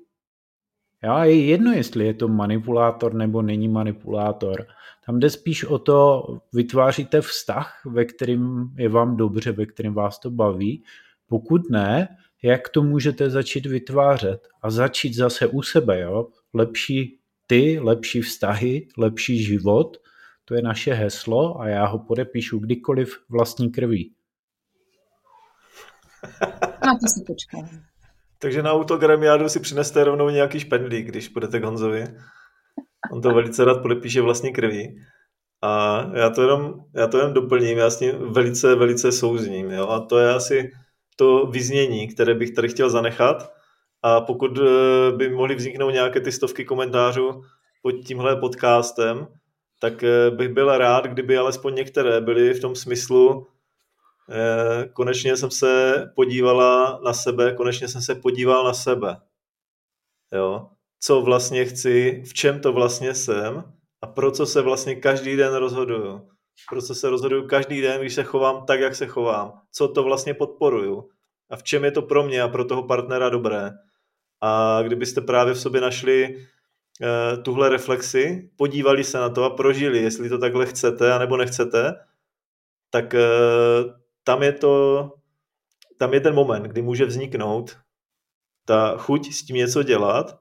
Já 1.04 1.26
je 1.26 1.46
jedno, 1.46 1.72
jestli 1.72 2.06
je 2.06 2.14
to 2.14 2.28
manipulátor 2.28 3.14
nebo 3.14 3.42
není 3.42 3.68
manipulátor. 3.68 4.66
Tam 5.06 5.20
jde 5.20 5.30
spíš 5.30 5.64
o 5.64 5.80
to, 5.80 6.24
vytváříte 6.54 7.22
vztah, 7.22 7.82
ve 7.86 8.06
kterým 8.06 8.70
je 8.78 8.90
vám 8.90 9.18
dobře, 9.18 9.52
ve 9.52 9.66
kterém 9.66 9.94
vás 9.94 10.20
to 10.20 10.32
baví. 10.32 10.84
Pokud 11.28 11.62
ne, 11.70 12.08
jak 12.44 12.70
to 12.70 12.84
můžete 12.84 13.30
začít 13.30 13.66
vytvářet 13.66 14.48
a 14.62 14.70
začít 14.70 15.14
zase 15.14 15.48
u 15.48 15.62
sebe. 15.62 16.00
Jo? 16.00 16.28
Lepší 16.54 17.20
ty, 17.48 17.80
lepší 17.82 18.22
vztahy, 18.22 18.88
lepší 18.98 19.44
život, 19.44 19.98
to 20.46 20.56
je 20.56 20.62
naše 20.62 20.94
heslo 20.94 21.62
a 21.62 21.68
já 21.68 21.86
ho 21.86 22.00
podepíšu 22.00 22.60
kdykoliv 22.60 23.20
vlastní 23.30 23.72
krví. 23.72 24.14
Na 26.86 26.94
to 26.94 27.08
si 27.08 27.24
počkám. 27.28 27.84
Takže 28.40 28.64
na 28.64 28.74
autogramiádu 28.74 29.50
si 29.50 29.60
přineste 29.60 30.04
rovnou 30.04 30.30
nějaký 30.30 30.60
špendlík, 30.60 31.08
když 31.08 31.28
budete 31.28 31.60
k 31.60 31.64
Honzovi. 31.64 32.08
On 33.12 33.22
to 33.22 33.34
velice 33.34 33.66
rád 33.66 33.82
podepíše 33.82 34.22
vlastní 34.22 34.54
krví. 34.54 35.02
A 35.62 36.02
já 36.16 36.30
to 36.30 36.42
jenom, 36.42 36.74
já 36.96 37.08
to 37.08 37.18
jenom 37.18 37.34
doplním, 37.34 37.78
já 37.78 37.90
s 37.90 38.00
ním 38.00 38.34
velice, 38.34 38.76
velice 38.76 39.12
souzním. 39.12 39.72
Jo? 39.72 39.88
A 39.88 40.00
to 40.00 40.20
je 40.20 40.34
asi 40.34 40.72
to 41.16 41.46
vyznění, 41.46 42.08
které 42.08 42.34
bych 42.34 42.52
tady 42.52 42.70
chtěl 42.70 42.90
zanechat. 42.90 43.54
A 44.04 44.22
pokud 44.22 44.58
eh, 44.58 45.12
by 45.16 45.30
mohly 45.30 45.56
vzniknout 45.56 45.90
nějaké 45.90 46.22
ty 46.22 46.32
stovky 46.32 46.66
komentářů 46.66 47.42
pod 47.82 47.92
tímhle 47.92 48.36
podcastem, 48.36 49.28
tak 49.82 50.04
eh, 50.04 50.32
bych 50.32 50.50
byl 50.50 50.78
rád, 50.78 51.06
kdyby 51.06 51.38
alespoň 51.38 51.76
některé 51.76 52.22
byly 52.22 52.54
v 52.54 52.62
tom 52.62 52.76
smyslu, 52.76 53.48
eh, 54.30 54.90
konečně 54.94 55.38
jsem 55.38 55.52
se 55.52 56.06
podívala 56.16 57.00
na 57.06 57.14
sebe, 57.14 57.54
konečně 57.54 57.88
jsem 57.88 58.02
se 58.02 58.16
podíval 58.16 58.64
na 58.64 58.74
sebe. 58.74 59.18
Jo? 60.34 60.70
Co 61.00 61.22
vlastně 61.22 61.66
chci, 61.66 62.24
v 62.26 62.34
čem 62.34 62.60
to 62.60 62.74
vlastně 62.74 63.14
jsem 63.14 63.64
a 64.02 64.08
pro 64.08 64.32
co 64.32 64.46
se 64.46 64.62
vlastně 64.62 64.96
každý 64.96 65.36
den 65.36 65.54
rozhoduju. 65.54 66.28
Pro 66.70 66.82
co 66.82 66.96
se 66.96 67.10
rozhoduju 67.10 67.48
každý 67.48 67.82
den, 67.82 68.02
když 68.02 68.14
se 68.14 68.24
chovám 68.24 68.66
tak, 68.66 68.80
jak 68.80 68.96
se 68.96 69.08
chovám. 69.08 69.62
Co 69.72 69.88
to 69.88 70.04
vlastně 70.04 70.34
podporuju 70.34 71.10
a 71.50 71.56
v 71.56 71.64
čem 71.64 71.86
je 71.86 71.92
to 71.92 72.02
pro 72.02 72.24
mě 72.24 72.42
a 72.42 72.48
pro 72.48 72.66
toho 72.66 72.84
partnera 72.84 73.30
dobré. 73.30 73.72
A 74.42 74.82
kdybyste 74.82 75.22
právě 75.22 75.54
v 75.54 75.60
sobě 75.60 75.82
našli 75.82 76.48
tuhle 77.44 77.70
reflexi, 77.70 78.50
podívali 78.56 79.04
se 79.04 79.18
na 79.18 79.30
to 79.30 79.44
a 79.44 79.50
prožili, 79.50 79.98
jestli 79.98 80.30
to 80.30 80.38
takhle 80.38 80.66
chcete 80.66 81.14
anebo 81.14 81.38
nechcete, 81.38 81.96
tak 82.90 83.14
eh, 83.16 83.24
tam 84.24 84.44
je 84.44 84.52
to, 84.52 85.10
tam 85.98 86.14
je 86.14 86.20
ten 86.20 86.36
moment, 86.36 86.64
kdy 86.64 86.82
může 86.82 87.06
vzniknout 87.06 87.78
ta 88.66 88.98
chuť 88.98 89.32
s 89.32 89.46
tím 89.46 89.56
něco 89.56 89.84
dělat 89.84 90.40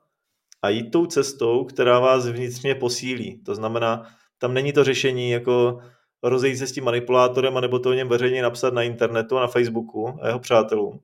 a 0.63 0.69
jít 0.69 0.91
tou 0.91 1.07
cestou, 1.07 1.65
která 1.65 1.99
vás 1.99 2.27
vnitřně 2.27 2.75
posílí. 2.75 3.43
To 3.43 3.55
znamená, 3.55 4.07
tam 4.39 4.55
není 4.55 4.73
to 4.73 4.85
řešení 4.85 5.31
jako 5.31 5.81
rozejít 6.23 6.59
se 6.59 6.67
s 6.67 6.73
tím 6.73 6.85
manipulátorem 6.85 7.57
anebo 7.57 7.79
to 7.79 7.91
o 7.91 7.93
něm 7.93 8.09
veřejně 8.09 8.43
napsat 8.43 8.75
na 8.75 8.83
internetu 8.83 9.39
a 9.39 9.41
na 9.41 9.47
Facebooku 9.47 10.19
a 10.23 10.27
jeho 10.27 10.39
přátelům. 10.39 11.01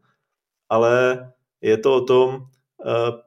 Ale 0.68 1.32
je 1.60 1.78
to 1.78 1.94
o 1.94 2.00
tom 2.00 2.46
eh, 2.86 3.25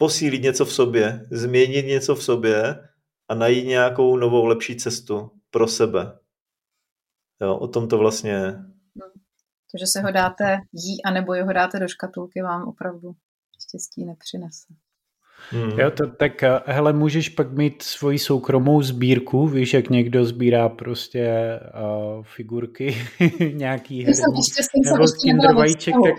posílit 0.00 0.42
něco 0.42 0.64
v 0.64 0.72
sobě, 0.72 1.26
změnit 1.30 1.86
něco 1.86 2.14
v 2.14 2.24
sobě 2.24 2.88
a 3.28 3.34
najít 3.34 3.66
nějakou 3.66 4.16
novou, 4.16 4.44
lepší 4.44 4.76
cestu 4.76 5.30
pro 5.50 5.68
sebe. 5.68 6.18
Jo, 7.40 7.56
o 7.56 7.68
tom 7.68 7.88
to 7.88 7.98
vlastně 7.98 8.30
je. 8.30 8.52
To, 9.72 9.78
že 9.80 9.86
se 9.86 10.00
ho 10.00 10.10
dáte 10.10 10.58
jí, 10.72 11.02
anebo 11.04 11.34
jeho 11.34 11.52
dáte 11.52 11.78
do 11.78 11.88
škatulky, 11.88 12.42
vám 12.42 12.68
opravdu 12.68 13.12
štěstí 13.62 14.04
nepřinese. 14.04 14.74
Hmm. 15.50 15.80
Jo, 15.80 15.90
to, 15.90 16.06
tak 16.06 16.42
eh, 16.42 16.60
hele, 16.66 16.92
můžeš 16.92 17.28
pak 17.28 17.52
mít 17.52 17.82
svoji 17.82 18.18
soukromou 18.18 18.82
sbírku, 18.82 19.48
víš, 19.48 19.74
jak 19.74 19.90
někdo 19.90 20.24
sbírá 20.24 20.68
prostě 20.68 21.30
uh, 21.62 22.24
figurky 22.24 22.96
nějaký 23.52 24.04
herní, 24.04 24.22
nebo 24.84 25.04
Kinder 25.22 25.54
vajíček, 25.54 25.94
tak 26.04 26.14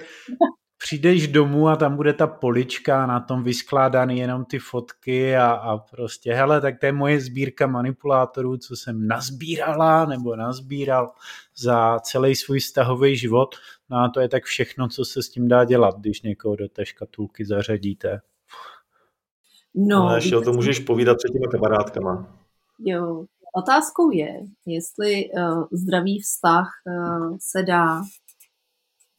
přijdeš 0.81 1.27
domů 1.27 1.69
a 1.69 1.75
tam 1.75 1.95
bude 1.95 2.13
ta 2.13 2.27
polička, 2.27 3.05
na 3.05 3.19
tom 3.19 3.43
vyskládaný 3.43 4.19
jenom 4.19 4.45
ty 4.45 4.59
fotky 4.59 5.35
a, 5.35 5.51
a 5.51 5.77
prostě, 5.77 6.33
hele, 6.33 6.61
tak 6.61 6.79
to 6.79 6.85
je 6.85 6.91
moje 6.91 7.21
sbírka 7.21 7.67
manipulátorů, 7.67 8.57
co 8.57 8.75
jsem 8.75 9.07
nazbírala 9.07 10.05
nebo 10.05 10.35
nazbíral 10.35 11.11
za 11.55 11.99
celý 11.99 12.35
svůj 12.35 12.59
vztahový 12.59 13.17
život. 13.17 13.55
No 13.89 13.97
a 13.97 14.09
to 14.09 14.19
je 14.19 14.29
tak 14.29 14.43
všechno, 14.43 14.87
co 14.87 15.05
se 15.05 15.23
s 15.23 15.29
tím 15.29 15.47
dá 15.47 15.65
dělat, 15.65 15.99
když 15.99 16.21
někoho 16.21 16.55
do 16.55 16.67
té 16.67 16.85
škatulky 16.85 17.45
zařadíte. 17.45 18.21
No, 19.75 20.09
no 20.09 20.15
ještě 20.15 20.37
o 20.37 20.41
to 20.41 20.53
můžeš 20.53 20.79
povídat 20.79 21.17
před 21.17 21.33
těma 21.33 21.51
kamarádkama. 21.51 22.37
Jo, 22.79 23.25
otázkou 23.55 24.11
je, 24.11 24.39
jestli 24.65 25.25
uh, 25.29 25.63
zdravý 25.71 26.19
vztah 26.19 26.67
uh, 26.85 27.37
se 27.39 27.63
dá 27.63 28.01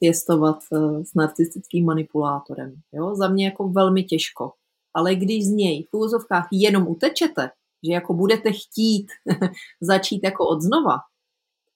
pěstovat 0.02 0.58
eh, 0.72 1.04
s 1.04 1.14
narcistickým 1.14 1.84
manipulátorem. 1.84 2.74
Jo? 2.92 3.14
Za 3.14 3.28
mě 3.28 3.44
jako 3.44 3.68
velmi 3.68 4.04
těžko. 4.04 4.52
Ale 4.94 5.14
když 5.14 5.44
z 5.46 5.50
něj 5.50 5.86
v 5.90 5.94
úvozovkách 5.94 6.48
jenom 6.52 6.88
utečete, 6.88 7.50
že 7.86 7.92
jako 7.92 8.14
budete 8.14 8.52
chtít 8.52 9.06
začít 9.80 10.20
jako 10.24 10.48
od 10.48 10.62
znova, 10.62 10.98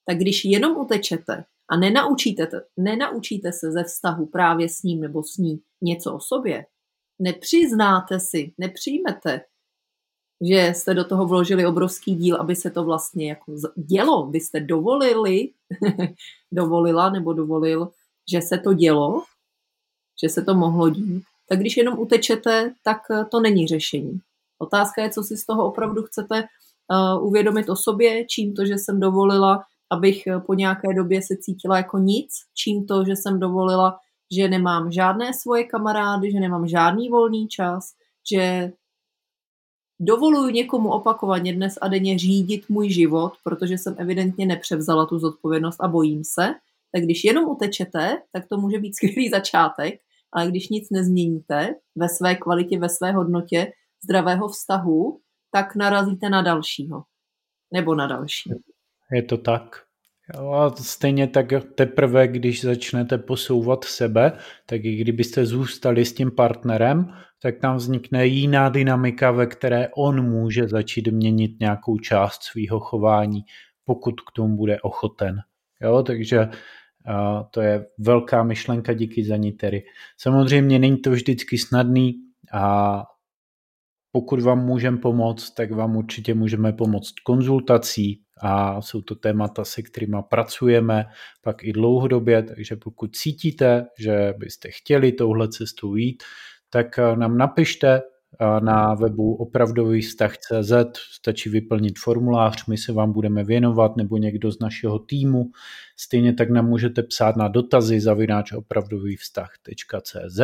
tak 0.07 0.19
když 0.19 0.45
jenom 0.45 0.77
utečete 0.77 1.45
a 1.71 1.77
nenaučíte, 1.77 2.49
nenaučíte 2.77 3.53
se 3.53 3.73
ze 3.73 3.85
vztahu 3.85 4.27
právě 4.27 4.69
s 4.69 4.83
ním 4.83 5.01
nebo 5.01 5.23
s 5.23 5.37
ní 5.37 5.61
něco 5.83 6.15
o 6.15 6.21
sobě, 6.21 6.67
nepřiznáte 7.19 8.21
si, 8.21 8.53
nepřijmete, 8.59 9.41
že 10.41 10.73
jste 10.75 10.95
do 10.95 11.05
toho 11.05 11.27
vložili 11.27 11.67
obrovský 11.67 12.15
díl, 12.15 12.37
aby 12.37 12.57
se 12.57 12.71
to 12.71 12.85
vlastně 12.85 13.29
jako 13.29 13.53
dělo. 13.77 14.27
Vy 14.27 14.41
jste 14.41 14.61
dovolili, 14.61 15.51
dovolila 16.53 17.11
nebo 17.11 17.33
dovolil 17.33 17.91
že 18.31 18.41
se 18.41 18.59
to 18.59 18.73
dělo, 18.73 19.23
že 20.23 20.29
se 20.29 20.43
to 20.43 20.55
mohlo 20.55 20.91
dít, 20.91 21.23
tak 21.49 21.59
když 21.59 21.77
jenom 21.77 21.99
utečete, 21.99 22.75
tak 22.85 22.99
eh, 23.11 23.25
to 23.25 23.41
není 23.41 23.67
řešení. 23.67 24.21
Otázka 24.59 25.03
je, 25.03 25.11
co 25.11 25.23
si 25.23 25.37
z 25.37 25.47
toho 25.47 25.67
opravdu 25.67 26.03
chcete 26.03 26.43
uh, 26.43 27.27
uvědomit 27.27 27.69
o 27.69 27.77
sobě, 27.77 28.25
čím 28.25 28.55
to, 28.55 28.67
že 28.67 28.75
jsem 28.75 29.01
dovolila, 29.01 29.65
abych 29.91 30.27
eh, 30.27 30.41
po 30.41 30.55
nějaké 30.55 30.95
době 30.95 31.23
se 31.23 31.37
cítila 31.37 31.77
jako 31.77 31.99
nic, 31.99 32.33
čím 32.55 32.87
to, 32.87 33.05
že 33.05 33.17
jsem 33.17 33.41
dovolila, 33.41 33.99
že 34.37 34.49
nemám 34.49 34.93
žádné 34.93 35.35
svoje 35.35 35.65
kamarády, 35.65 36.33
že 36.33 36.41
nemám 36.41 36.69
žádný 36.69 37.09
volný 37.09 37.49
čas, 37.49 37.85
že 38.33 38.73
dovoluju 40.01 40.51
někomu 40.51 40.91
opakovaně 40.91 41.53
dnes 41.53 41.75
a 41.81 41.89
denně 41.89 42.19
řídit 42.19 42.69
můj 42.69 42.91
život, 42.91 43.33
protože 43.45 43.79
jsem 43.79 43.95
evidentně 43.99 44.47
nepřevzala 44.47 45.07
tu 45.07 45.19
zodpovědnost 45.19 45.81
a 45.81 45.89
bojím 45.89 46.25
se, 46.25 46.55
tak 46.97 47.05
když 47.05 47.25
jenom 47.25 47.45
utečete, 47.49 48.17
tak 48.33 48.49
to 48.49 48.57
může 48.57 48.79
být 48.79 48.95
skvělý 48.97 49.29
začátek, 49.29 49.95
ale 50.33 50.49
když 50.49 50.69
nic 50.69 50.91
nezměníte 50.91 51.75
ve 51.97 52.09
své 52.09 52.35
kvalitě, 52.35 52.79
ve 52.79 52.89
své 52.89 53.13
hodnotě 53.13 53.73
zdravého 54.05 54.49
vztahu, 54.49 55.21
tak 55.53 55.77
narazíte 55.77 56.31
na 56.31 56.43
dalšího. 56.43 57.03
Nebo 57.73 57.95
na 57.95 58.07
další. 58.07 58.51
Je 59.13 59.23
to 59.23 59.39
tak. 59.39 59.83
A 60.39 60.71
stejně 60.71 61.29
tak 61.29 61.47
teprve, 61.75 62.29
když 62.29 62.65
začnete 62.65 63.19
posouvat 63.19 63.85
sebe, 63.85 64.33
tak 64.67 64.85
i 64.85 64.97
kdybyste 64.97 65.47
zůstali 65.47 66.05
s 66.05 66.13
tím 66.15 66.31
partnerem, 66.31 67.13
tak 67.43 67.59
tam 67.61 67.77
vznikne 67.77 68.27
jiná 68.27 68.69
dynamika, 68.69 69.31
ve 69.31 69.47
které 69.47 69.89
on 69.97 70.31
může 70.31 70.69
začít 70.69 71.09
měnit 71.09 71.61
nějakou 71.61 71.99
část 71.99 72.43
svého 72.43 72.81
chování, 72.81 73.41
pokud 73.85 74.21
k 74.21 74.33
tomu 74.37 74.57
bude 74.57 74.81
ochoten. 74.81 75.37
Jo, 75.81 76.03
takže 76.03 76.49
to 77.51 77.61
je 77.61 77.87
velká 77.99 78.43
myšlenka, 78.43 78.93
díky 78.93 79.25
za 79.25 79.37
ní 79.37 79.53
tedy. 79.53 79.83
Samozřejmě 80.19 80.79
není 80.79 80.97
to 80.97 81.11
vždycky 81.11 81.59
snadný 81.59 82.15
a 82.53 83.03
pokud 84.13 84.41
vám 84.41 84.65
můžeme 84.65 84.99
pomoct, 84.99 85.51
tak 85.51 85.73
vám 85.73 85.97
určitě 85.97 86.35
můžeme 86.35 86.73
pomoct 86.73 87.13
konzultací 87.25 88.23
a 88.43 88.83
jsou 88.83 89.03
to 89.03 89.15
témata, 89.15 89.65
se 89.65 89.83
kterými 89.83 90.17
pracujeme 90.29 91.05
pak 91.43 91.65
i 91.65 91.73
dlouhodobě, 91.73 92.43
takže 92.43 92.77
pokud 92.77 93.17
cítíte, 93.17 93.87
že 93.99 94.35
byste 94.39 94.69
chtěli 94.71 95.13
touhle 95.13 95.49
cestou 95.49 95.95
jít, 95.95 96.23
tak 96.71 96.99
nám 96.99 97.39
napište, 97.39 98.03
na 98.61 98.95
webu 98.95 99.35
opravdový 99.35 100.03
vztah.cz 100.03 100.73
stačí 101.13 101.49
vyplnit 101.49 101.99
formulář, 101.99 102.67
my 102.67 102.79
se 102.79 102.93
vám 102.93 103.13
budeme 103.13 103.45
věnovat 103.45 103.97
nebo 103.97 104.17
někdo 104.17 104.53
z 104.53 104.59
našeho 104.59 104.99
týmu. 104.99 105.51
Stejně 105.97 106.33
tak 106.33 106.51
nám 106.51 106.67
můžete 106.67 107.03
psát 107.03 107.37
na 107.37 107.49
dotazy 107.49 108.01
zavináč 108.01 108.53
opravdový 108.53 109.17
vztah.cz 109.17 110.41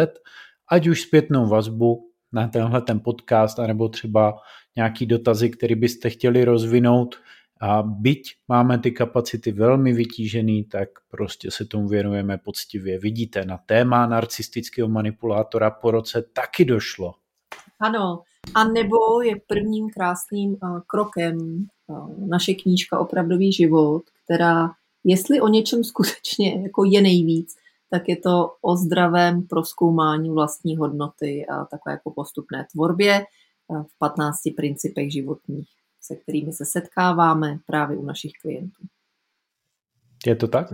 ať 0.72 0.86
už 0.86 1.00
zpětnou 1.00 1.48
vazbu 1.48 2.10
na 2.32 2.48
tenhle 2.48 2.82
ten 2.82 3.00
podcast, 3.00 3.58
anebo 3.58 3.88
třeba 3.88 4.34
nějaký 4.76 5.06
dotazy, 5.06 5.50
které 5.50 5.74
byste 5.74 6.10
chtěli 6.10 6.44
rozvinout. 6.44 7.16
A 7.60 7.82
byť 7.82 8.34
máme 8.48 8.78
ty 8.78 8.92
kapacity 8.92 9.52
velmi 9.52 9.92
vytížený, 9.92 10.64
tak 10.64 10.88
prostě 11.08 11.50
se 11.50 11.64
tomu 11.64 11.88
věnujeme 11.88 12.38
poctivě. 12.38 12.98
Vidíte, 12.98 13.44
na 13.44 13.58
téma 13.58 14.06
narcistického 14.06 14.88
manipulátora 14.88 15.70
po 15.70 15.90
roce 15.90 16.22
taky 16.32 16.64
došlo. 16.64 17.14
Ano, 17.82 18.22
a 18.54 18.64
nebo 18.64 19.22
je 19.22 19.36
prvním 19.46 19.90
krásným 19.90 20.50
uh, 20.50 20.80
krokem 20.86 21.66
naše 22.18 22.54
knížka 22.54 22.98
Opravdový 22.98 23.52
život, 23.52 24.02
která, 24.24 24.70
jestli 25.04 25.40
o 25.40 25.48
něčem 25.48 25.84
skutečně 25.84 26.62
jako 26.62 26.84
je 26.84 27.02
nejvíc, 27.02 27.54
tak 27.90 28.08
je 28.08 28.16
to 28.16 28.54
o 28.62 28.76
zdravém 28.76 29.42
proskoumání 29.42 30.30
vlastní 30.30 30.76
hodnoty 30.76 31.46
a 31.46 31.64
takové 31.64 31.92
jako 31.92 32.10
postupné 32.10 32.66
tvorbě 32.72 33.24
v 33.68 33.98
15 33.98 34.36
principech 34.56 35.12
životních, 35.12 35.68
se 36.00 36.16
kterými 36.16 36.52
se 36.52 36.64
setkáváme 36.64 37.58
právě 37.66 37.96
u 37.96 38.04
našich 38.04 38.32
klientů. 38.42 38.82
Je 40.26 40.36
to 40.36 40.48
tak? 40.48 40.66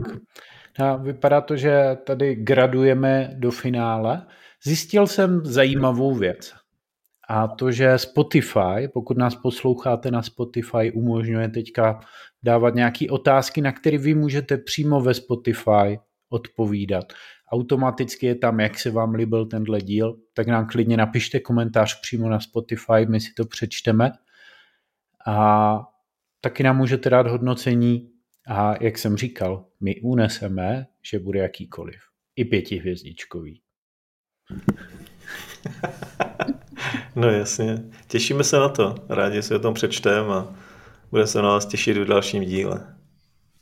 A 0.78 0.96
vypadá 0.96 1.40
to, 1.40 1.56
že 1.56 1.96
tady 2.06 2.34
gradujeme 2.34 3.30
do 3.34 3.50
finále. 3.50 4.26
Zjistil 4.64 5.06
jsem 5.06 5.40
zajímavou 5.44 6.14
věc. 6.14 6.54
A 7.28 7.48
to, 7.48 7.72
že 7.72 7.98
Spotify, 7.98 8.88
pokud 8.92 9.16
nás 9.18 9.34
posloucháte 9.34 10.10
na 10.10 10.22
Spotify, 10.22 10.92
umožňuje 10.94 11.48
teďka 11.48 12.00
dávat 12.42 12.74
nějaké 12.74 13.06
otázky, 13.10 13.60
na 13.60 13.72
které 13.72 13.98
vy 13.98 14.14
můžete 14.14 14.58
přímo 14.58 15.00
ve 15.00 15.14
Spotify 15.14 16.00
odpovídat. 16.28 17.12
Automaticky 17.52 18.26
je 18.26 18.34
tam, 18.34 18.60
jak 18.60 18.78
se 18.78 18.90
vám 18.90 19.14
líbil 19.14 19.46
tenhle 19.46 19.80
díl, 19.80 20.18
tak 20.34 20.46
nám 20.46 20.66
klidně 20.66 20.96
napište 20.96 21.40
komentář 21.40 22.00
přímo 22.00 22.28
na 22.28 22.40
Spotify, 22.40 23.06
my 23.08 23.20
si 23.20 23.32
to 23.34 23.44
přečteme. 23.44 24.12
A 25.26 25.80
taky 26.40 26.62
nám 26.62 26.76
můžete 26.76 27.10
dát 27.10 27.26
hodnocení 27.26 28.10
a 28.48 28.84
jak 28.84 28.98
jsem 28.98 29.16
říkal, 29.16 29.66
my 29.80 30.00
uneseme, 30.00 30.86
že 31.10 31.18
bude 31.18 31.40
jakýkoliv. 31.40 32.00
I 32.36 32.44
pětihvězdičkový. 32.44 33.60
No 37.16 37.28
jasně. 37.28 37.84
Těšíme 38.06 38.44
se 38.44 38.56
na 38.56 38.68
to. 38.68 38.94
Rádi 39.08 39.42
si 39.42 39.54
o 39.54 39.58
tom 39.58 39.74
přečteme 39.74 40.34
a 40.34 40.54
bude 41.10 41.26
se 41.26 41.42
na 41.42 41.48
vás 41.48 41.66
těšit 41.66 41.96
v 41.96 42.04
dalším 42.04 42.44
díle. 42.44 42.96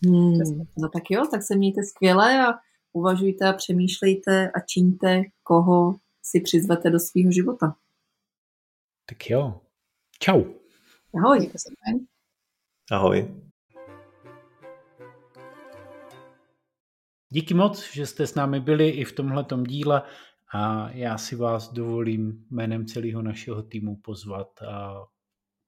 Hmm, 0.07 0.39
no 0.79 0.89
tak 0.89 1.03
jo, 1.11 1.27
tak 1.31 1.43
se 1.43 1.57
mějte 1.57 1.83
skvěle 1.85 2.47
a 2.47 2.55
uvažujte 2.93 3.49
a 3.49 3.53
přemýšlejte 3.53 4.51
a 4.51 4.61
čiňte, 4.61 5.23
koho 5.43 5.95
si 6.23 6.41
přizvete 6.41 6.91
do 6.91 6.99
svého 6.99 7.33
života. 7.33 7.77
Tak 9.07 9.31
jo. 9.31 9.61
Čau. 10.19 10.45
Ahoj. 11.25 11.51
Ahoj. 12.91 13.35
Díky 17.29 17.55
moc, 17.55 17.93
že 17.93 18.07
jste 18.07 18.27
s 18.27 18.35
námi 18.35 18.61
byli 18.61 18.89
i 18.89 19.05
v 19.05 19.13
tomhletom 19.13 19.65
díle 19.65 20.03
a 20.53 20.91
já 20.91 21.19
si 21.19 21.37
vás 21.37 21.73
dovolím 21.73 22.45
jménem 22.51 22.87
celého 22.87 23.23
našeho 23.23 23.63
týmu 23.63 23.97
pozvat 23.97 24.61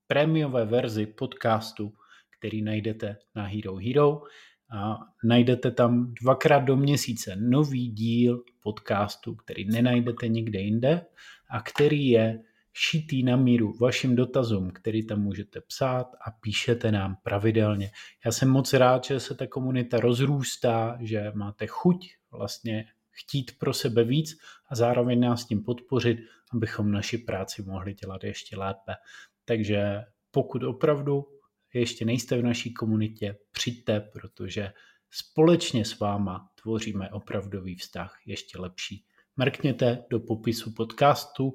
prémiové 0.07 0.65
verzi 0.65 1.07
podcastu, 1.07 1.93
který 2.39 2.63
najdete 2.63 3.17
na 3.35 3.47
Hero 3.47 3.77
Hero. 3.77 4.23
A 4.71 4.99
najdete 5.25 5.71
tam 5.71 6.15
dvakrát 6.23 6.61
do 6.61 6.77
měsíce 6.77 7.37
nový 7.37 7.91
díl 7.91 8.43
podcastu, 8.63 9.35
který 9.35 9.65
nenajdete 9.65 10.29
nikde 10.29 10.61
jinde 10.61 11.07
a 11.51 11.63
který 11.63 12.09
je 12.09 12.43
šitý 12.73 13.23
na 13.23 13.37
míru 13.37 13.73
vašim 13.81 14.17
dotazům, 14.17 14.71
který 14.71 15.07
tam 15.07 15.21
můžete 15.21 15.61
psát 15.61 16.07
a 16.27 16.31
píšete 16.31 16.93
nám 16.93 17.17
pravidelně. 17.23 17.91
Já 18.25 18.33
jsem 18.33 18.51
moc 18.51 18.73
rád, 18.73 19.05
že 19.05 19.21
se 19.21 19.35
ta 19.35 19.47
komunita 19.47 20.01
rozrůstá, 20.01 20.99
že 21.01 21.33
máte 21.35 21.67
chuť 21.67 22.09
vlastně 22.31 22.85
chtít 23.21 23.59
pro 23.59 23.75
sebe 23.75 24.05
víc 24.05 24.39
a 24.71 24.75
zároveň 24.75 25.21
nás 25.21 25.47
tím 25.47 25.63
podpořit, 25.65 26.19
abychom 26.53 26.93
naši 26.93 27.19
práci 27.19 27.63
mohli 27.63 27.95
dělat 27.95 28.25
ještě 28.25 28.57
lépe. 28.57 28.95
Takže 29.45 30.03
pokud 30.31 30.63
opravdu 30.63 31.25
ještě 31.75 32.05
nejste 32.05 32.39
v 32.39 32.43
naší 32.43 32.75
komunitě, 32.75 33.39
přijďte, 33.53 34.01
protože 34.01 34.73
společně 35.11 35.85
s 35.85 35.99
váma 35.99 36.51
tvoříme 36.63 37.11
opravdový 37.11 37.77
vztah 37.77 38.19
ještě 38.27 38.61
lepší. 38.61 39.05
Mrkněte 39.37 40.05
do 40.11 40.21
popisu 40.21 40.73
podcastu 40.73 41.55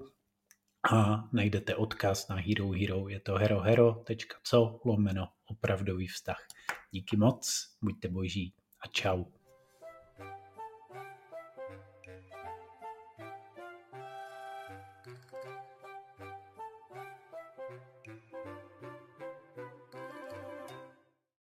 a 0.92 1.30
najdete 1.34 1.76
odkaz 1.76 2.28
na 2.28 2.36
Hero 2.36 2.70
Hero. 2.70 3.08
Je 3.08 3.20
to 3.20 3.34
herohero.co 3.34 4.80
lomeno 4.86 5.28
opravdový 5.46 6.08
vztah. 6.08 6.48
Díky 6.92 7.18
moc, 7.18 7.76
buďte 7.82 8.08
boží 8.08 8.54
a 8.82 8.88
čau. 8.88 9.24